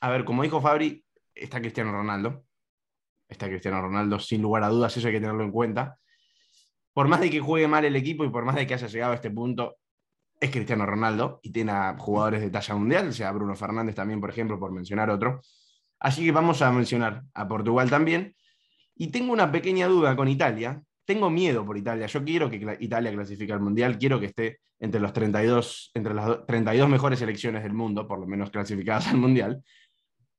a 0.00 0.10
ver, 0.10 0.24
como 0.24 0.44
dijo 0.44 0.60
Fabri, 0.60 1.04
está 1.34 1.60
Cristiano 1.60 1.90
Ronaldo. 1.90 2.44
Está 3.28 3.48
Cristiano 3.48 3.82
Ronaldo, 3.82 4.20
sin 4.20 4.40
lugar 4.40 4.62
a 4.62 4.68
dudas, 4.68 4.96
eso 4.96 5.08
hay 5.08 5.14
que 5.14 5.20
tenerlo 5.20 5.42
en 5.42 5.50
cuenta. 5.50 5.98
Por 6.92 7.08
más 7.08 7.20
de 7.20 7.30
que 7.30 7.40
juegue 7.40 7.66
mal 7.66 7.84
el 7.84 7.96
equipo 7.96 8.24
y 8.24 8.30
por 8.30 8.44
más 8.44 8.54
de 8.54 8.64
que 8.64 8.74
haya 8.74 8.86
llegado 8.86 9.10
a 9.10 9.16
este 9.16 9.30
punto, 9.32 9.78
es 10.38 10.50
Cristiano 10.52 10.86
Ronaldo 10.86 11.40
y 11.42 11.50
tiene 11.50 11.72
a 11.72 11.96
jugadores 11.98 12.40
de 12.42 12.50
talla 12.50 12.76
mundial, 12.76 13.08
o 13.08 13.12
sea, 13.12 13.32
Bruno 13.32 13.56
Fernández 13.56 13.96
también, 13.96 14.20
por 14.20 14.30
ejemplo, 14.30 14.56
por 14.60 14.70
mencionar 14.70 15.10
otro. 15.10 15.40
Así 15.98 16.24
que 16.24 16.30
vamos 16.30 16.62
a 16.62 16.70
mencionar 16.70 17.24
a 17.34 17.48
Portugal 17.48 17.90
también. 17.90 18.36
Y 18.96 19.08
tengo 19.08 19.32
una 19.32 19.50
pequeña 19.50 19.86
duda 19.86 20.14
con 20.16 20.28
Italia. 20.28 20.82
Tengo 21.04 21.30
miedo 21.30 21.64
por 21.64 21.76
Italia. 21.76 22.06
Yo 22.06 22.24
quiero 22.24 22.48
que 22.48 22.76
Italia 22.80 23.12
clasifique 23.12 23.52
al 23.52 23.60
Mundial. 23.60 23.98
Quiero 23.98 24.20
que 24.20 24.26
esté 24.26 24.60
entre, 24.78 25.00
los 25.00 25.12
32, 25.12 25.90
entre 25.94 26.14
las 26.14 26.46
32 26.46 26.88
mejores 26.88 27.18
selecciones 27.18 27.62
del 27.62 27.72
mundo, 27.72 28.06
por 28.06 28.18
lo 28.18 28.26
menos 28.26 28.50
clasificadas 28.50 29.08
al 29.08 29.18
Mundial. 29.18 29.62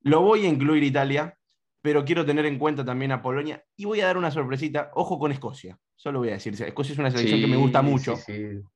Lo 0.02 0.22
voy 0.22 0.46
a 0.46 0.50
incluir 0.50 0.84
Italia, 0.84 1.38
pero 1.82 2.06
quiero 2.06 2.26
tener 2.26 2.46
en 2.46 2.60
cuenta 2.60 2.86
también 2.86 3.12
a 3.12 3.22
Polonia. 3.22 3.64
Y 3.76 3.86
voy 3.86 4.02
a 4.02 4.06
dar 4.06 4.18
una 4.18 4.32
sorpresita. 4.32 4.92
Ojo 4.96 5.18
con 5.20 5.32
Escocia. 5.32 5.78
Solo 5.96 6.20
voy 6.20 6.30
a 6.30 6.34
decir. 6.34 6.54
Escocia 6.62 6.94
es 6.94 7.00
una 7.00 7.12
selección 7.12 7.40
que 7.40 7.48
me 7.48 7.58
gusta 7.58 7.82
mucho. 7.82 8.16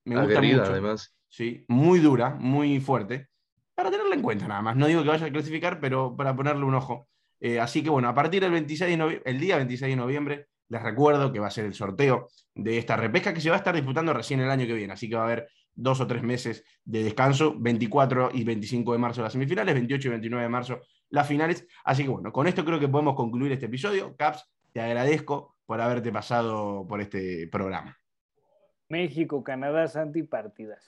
Me 0.06 0.22
gusta 0.22 0.42
mucho. 0.42 0.63
además. 0.63 1.18
Sí, 1.30 1.66
muy 1.68 2.00
dura, 2.00 2.36
muy 2.40 2.80
fuerte. 2.80 3.28
Para 3.76 3.92
tenerla 3.92 4.16
en 4.16 4.22
cuenta 4.22 4.48
nada 4.48 4.62
más. 4.62 4.76
No 4.76 4.88
digo 4.88 5.04
que 5.04 5.10
vaya 5.10 5.28
a 5.28 5.32
clasificar, 5.32 5.80
pero 5.80 6.16
para 6.16 6.36
ponerle 6.36 6.63
un 6.66 6.76
ojo. 6.76 7.08
Eh, 7.39 7.60
así 7.60 7.84
que 7.84 7.89
bueno, 7.89 8.10
a 8.10 8.13
partir 8.13 8.41
del 8.41 8.52
26 8.52 8.97
de 8.97 9.21
el 9.26 9.39
día 9.39 9.58
26 9.58 9.91
de 9.91 9.95
noviembre, 9.95 10.47
les 10.69 10.82
recuerdo 10.82 11.32
que 11.32 11.39
va 11.39 11.47
a 11.47 11.52
ser 11.52 11.65
el 11.65 11.73
sorteo 11.73 12.28
de 12.54 12.78
esta 12.78 12.97
repesca 12.97 13.34
que 13.34 13.41
se 13.41 13.50
va 13.50 13.56
a 13.56 13.60
estar 13.60 13.76
disputando 13.76 14.13
recién 14.13 14.39
el 14.39 14.50
año 14.50 14.65
que 14.65 14.73
viene, 14.73 14.93
así 14.93 15.10
que 15.10 15.15
va 15.15 15.21
a 15.21 15.26
haber 15.26 15.50
dos 15.78 16.02
o 16.02 16.08
tres 16.08 16.23
meses 16.23 16.63
de 16.84 17.04
descanso, 17.04 17.56
24 17.58 18.32
y 18.34 18.43
25 18.43 18.93
de 18.93 18.97
marzo 18.97 19.21
las 19.21 19.34
semifinales, 19.34 19.76
28 19.76 20.08
y 20.08 20.12
29 20.12 20.43
de 20.43 20.50
marzo 20.50 20.82
las 21.10 21.28
finales. 21.28 21.65
Así 21.86 22.04
que 22.04 22.10
bueno, 22.10 22.32
con 22.32 22.47
esto 22.47 22.65
creo 22.65 22.80
que 22.80 22.88
podemos 22.88 23.15
concluir 23.15 23.52
este 23.52 23.67
episodio. 23.67 24.15
Caps, 24.17 24.43
te 24.73 24.82
agradezco 24.82 25.56
por 25.65 25.80
haberte 25.80 26.12
pasado 26.12 26.86
por 26.88 27.00
este 27.00 27.47
programa. 27.47 27.97
México, 28.89 29.43
Canadá, 29.43 29.88
Santi, 29.88 30.23
partidas. 30.23 30.84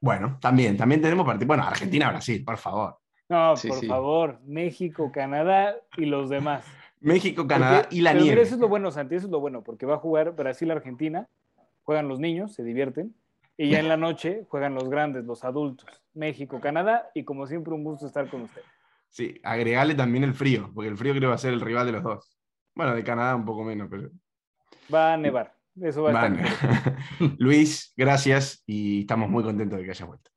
Bueno, 0.00 0.38
también, 0.40 0.76
también 0.76 1.00
tenemos 1.00 1.26
partidas. 1.26 1.48
Bueno, 1.48 1.64
Argentina, 1.64 2.08
Brasil, 2.10 2.44
por 2.44 2.56
favor. 2.56 2.99
No, 3.30 3.54
por 3.54 3.86
favor, 3.86 4.40
México, 4.44 5.12
Canadá 5.12 5.76
y 5.96 6.06
los 6.06 6.28
demás. 6.28 6.66
México, 6.98 7.46
Canadá 7.46 7.86
y 7.88 8.00
la 8.00 8.12
nieve. 8.12 8.42
eso 8.42 8.56
es 8.56 8.60
lo 8.60 8.68
bueno, 8.68 8.90
Santi, 8.90 9.14
eso 9.14 9.26
es 9.26 9.30
lo 9.30 9.38
bueno, 9.38 9.62
porque 9.62 9.86
va 9.86 9.94
a 9.94 9.98
jugar 9.98 10.34
Brasil-Argentina, 10.34 11.28
juegan 11.84 12.08
los 12.08 12.18
niños, 12.18 12.52
se 12.52 12.64
divierten, 12.64 13.14
y 13.56 13.70
ya 13.70 13.78
en 13.78 13.86
la 13.86 13.96
noche 13.96 14.46
juegan 14.48 14.74
los 14.74 14.90
grandes, 14.90 15.24
los 15.26 15.44
adultos. 15.44 15.88
México, 16.12 16.60
Canadá, 16.60 17.08
y 17.14 17.22
como 17.22 17.46
siempre, 17.46 17.72
un 17.72 17.84
gusto 17.84 18.08
estar 18.08 18.28
con 18.28 18.42
usted. 18.42 18.62
Sí, 19.08 19.40
agregarle 19.44 19.94
también 19.94 20.24
el 20.24 20.34
frío, 20.34 20.68
porque 20.74 20.88
el 20.88 20.96
frío 20.96 21.12
creo 21.12 21.20
que 21.20 21.26
va 21.28 21.34
a 21.34 21.38
ser 21.38 21.52
el 21.52 21.60
rival 21.60 21.86
de 21.86 21.92
los 21.92 22.02
dos. 22.02 22.36
Bueno, 22.74 22.96
de 22.96 23.04
Canadá 23.04 23.36
un 23.36 23.44
poco 23.44 23.62
menos, 23.62 23.86
pero. 23.88 24.10
Va 24.92 25.12
a 25.12 25.16
nevar. 25.16 25.54
Eso 25.80 26.02
va 26.02 26.20
a 26.20 26.26
estar. 26.26 26.96
Luis, 27.38 27.94
gracias 27.96 28.64
y 28.66 29.02
estamos 29.02 29.30
muy 29.30 29.44
contentos 29.44 29.78
de 29.78 29.84
que 29.84 29.90
haya 29.92 30.04
vuelto. 30.04 30.32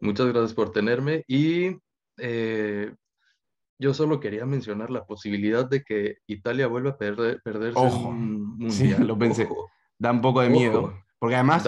Muchas 0.00 0.26
gracias 0.26 0.52
por 0.52 0.70
tenerme 0.70 1.24
y 1.26 1.78
eh, 2.18 2.94
yo 3.78 3.92
solo 3.94 4.20
quería 4.20 4.46
mencionar 4.46 4.90
la 4.90 5.04
posibilidad 5.04 5.68
de 5.68 5.82
que 5.82 6.18
Italia 6.26 6.66
vuelva 6.66 6.90
a 6.90 6.98
perder, 6.98 7.40
perderse 7.42 7.78
Ojo. 7.78 8.14
Sí, 8.68 8.94
lo 8.98 9.18
pensé. 9.18 9.48
Da 9.98 10.12
un 10.12 10.20
poco 10.20 10.40
de 10.40 10.48
miedo. 10.48 10.94
Porque 11.18 11.34
además, 11.34 11.66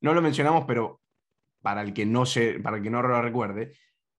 no 0.00 0.14
lo 0.14 0.22
mencionamos, 0.22 0.64
pero 0.66 1.00
para 1.62 1.82
el 1.82 1.92
que 1.92 2.06
no 2.06 2.26
se, 2.26 2.60
para 2.60 2.78
el 2.78 2.82
que 2.82 2.90
no 2.90 3.02
lo 3.02 3.20
recuerde, 3.20 3.74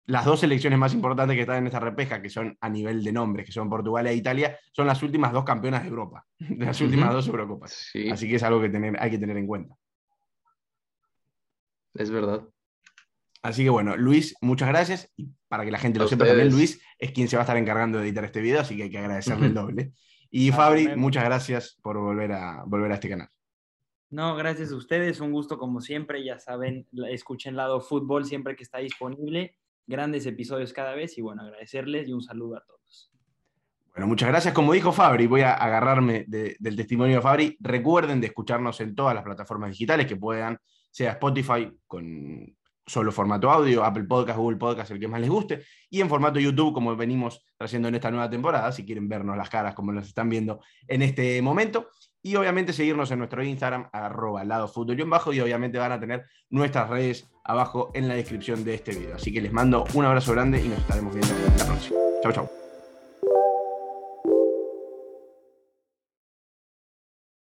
las 0.06 0.24
dos 0.24 0.40
selecciones 0.40 0.78
más 0.78 0.92
importantes 0.92 1.36
que 1.36 1.42
están 1.42 1.58
en 1.58 1.66
esta 1.66 1.78
repesca, 1.78 2.20
que 2.20 2.30
son 2.30 2.56
a 2.60 2.68
nivel 2.68 3.04
de 3.04 3.12
nombres, 3.12 3.46
que 3.46 3.52
son 3.52 3.70
Portugal 3.70 4.06
e 4.06 4.14
Italia, 4.14 4.58
son 4.72 4.86
las 4.86 5.02
últimas 5.02 5.32
dos 5.32 5.44
campeonas 5.44 5.82
de 5.82 5.88
Europa, 5.88 6.26
de 6.38 6.64
las 6.66 6.80
últimas 6.80 7.12
dos 7.12 7.28
Eurocopas. 7.28 7.90
Así 8.10 8.28
que 8.28 8.36
es 8.36 8.42
algo 8.42 8.60
que 8.60 8.70
tener, 8.70 9.00
hay 9.00 9.10
que 9.10 9.18
tener 9.18 9.36
en 9.36 9.46
cuenta. 9.46 9.76
Es 11.94 12.10
verdad. 12.10 12.42
Así 13.42 13.64
que 13.64 13.70
bueno, 13.70 13.96
Luis, 13.96 14.34
muchas 14.42 14.68
gracias. 14.68 15.12
Y 15.16 15.30
para 15.48 15.64
que 15.64 15.70
la 15.70 15.78
gente 15.78 15.98
lo 15.98 16.06
sepa 16.06 16.26
también, 16.26 16.50
Luis 16.50 16.80
es 16.98 17.12
quien 17.12 17.28
se 17.28 17.36
va 17.36 17.42
a 17.42 17.44
estar 17.44 17.56
encargando 17.56 17.98
de 17.98 18.04
editar 18.04 18.24
este 18.24 18.40
video, 18.40 18.60
así 18.60 18.76
que 18.76 18.84
hay 18.84 18.90
que 18.90 18.98
agradecerle 18.98 19.46
el 19.46 19.54
doble. 19.54 19.92
Y 20.30 20.52
Fabri, 20.52 20.94
muchas 20.96 21.24
gracias 21.24 21.76
por 21.82 21.98
volver 21.98 22.32
a, 22.32 22.62
volver 22.64 22.92
a 22.92 22.94
este 22.94 23.08
canal. 23.08 23.28
No, 24.10 24.36
gracias 24.36 24.72
a 24.72 24.76
ustedes, 24.76 25.20
un 25.20 25.32
gusto 25.32 25.58
como 25.58 25.80
siempre, 25.80 26.24
ya 26.24 26.38
saben, 26.38 26.86
escuchen 27.08 27.56
Lado 27.56 27.80
Fútbol 27.80 28.24
siempre 28.24 28.56
que 28.56 28.64
está 28.64 28.78
disponible, 28.78 29.56
grandes 29.86 30.26
episodios 30.26 30.72
cada 30.72 30.94
vez 30.94 31.16
y 31.16 31.20
bueno, 31.20 31.42
agradecerles 31.42 32.08
y 32.08 32.12
un 32.12 32.22
saludo 32.22 32.56
a 32.56 32.64
todos. 32.64 33.12
Bueno, 33.92 34.06
muchas 34.06 34.28
gracias. 34.28 34.54
Como 34.54 34.72
dijo 34.72 34.92
Fabri, 34.92 35.26
voy 35.26 35.40
a 35.40 35.54
agarrarme 35.54 36.24
del 36.28 36.76
testimonio 36.76 37.16
de 37.16 37.22
Fabri. 37.22 37.56
Recuerden 37.60 38.20
de 38.20 38.28
escucharnos 38.28 38.80
en 38.80 38.94
todas 38.94 39.14
las 39.14 39.24
plataformas 39.24 39.70
digitales 39.70 40.06
que 40.06 40.16
puedan, 40.16 40.58
sea 40.90 41.12
Spotify 41.12 41.70
con 41.86 42.56
solo 42.90 43.12
formato 43.12 43.50
audio, 43.50 43.84
Apple 43.84 44.04
Podcast, 44.04 44.38
Google 44.38 44.56
Podcast, 44.58 44.90
el 44.90 44.98
que 44.98 45.06
más 45.06 45.20
les 45.20 45.30
guste, 45.30 45.62
y 45.88 46.00
en 46.00 46.08
formato 46.08 46.40
YouTube, 46.40 46.74
como 46.74 46.96
venimos 46.96 47.46
trayendo 47.56 47.88
en 47.88 47.94
esta 47.94 48.10
nueva 48.10 48.28
temporada, 48.28 48.72
si 48.72 48.84
quieren 48.84 49.08
vernos 49.08 49.36
las 49.36 49.48
caras 49.48 49.74
como 49.74 49.92
nos 49.92 50.06
están 50.06 50.28
viendo 50.28 50.60
en 50.88 51.02
este 51.02 51.40
momento. 51.40 51.88
Y 52.22 52.36
obviamente 52.36 52.74
seguirnos 52.74 53.10
en 53.12 53.18
nuestro 53.18 53.42
Instagram, 53.42 53.88
arroba 53.92 54.44
lado 54.44 54.70
bajo, 55.06 55.32
y 55.32 55.40
obviamente 55.40 55.78
van 55.78 55.92
a 55.92 56.00
tener 56.00 56.26
nuestras 56.50 56.90
redes 56.90 57.30
abajo 57.44 57.90
en 57.94 58.08
la 58.08 58.14
descripción 58.14 58.62
de 58.62 58.74
este 58.74 58.92
video. 58.92 59.14
Así 59.14 59.32
que 59.32 59.40
les 59.40 59.52
mando 59.52 59.84
un 59.94 60.04
abrazo 60.04 60.32
grande 60.32 60.62
y 60.62 60.68
nos 60.68 60.80
estaremos 60.80 61.14
viendo 61.14 61.34
en 61.34 61.56
la 61.56 61.64
próxima. 61.64 61.98
Chau, 62.22 62.32
chau. 62.32 62.59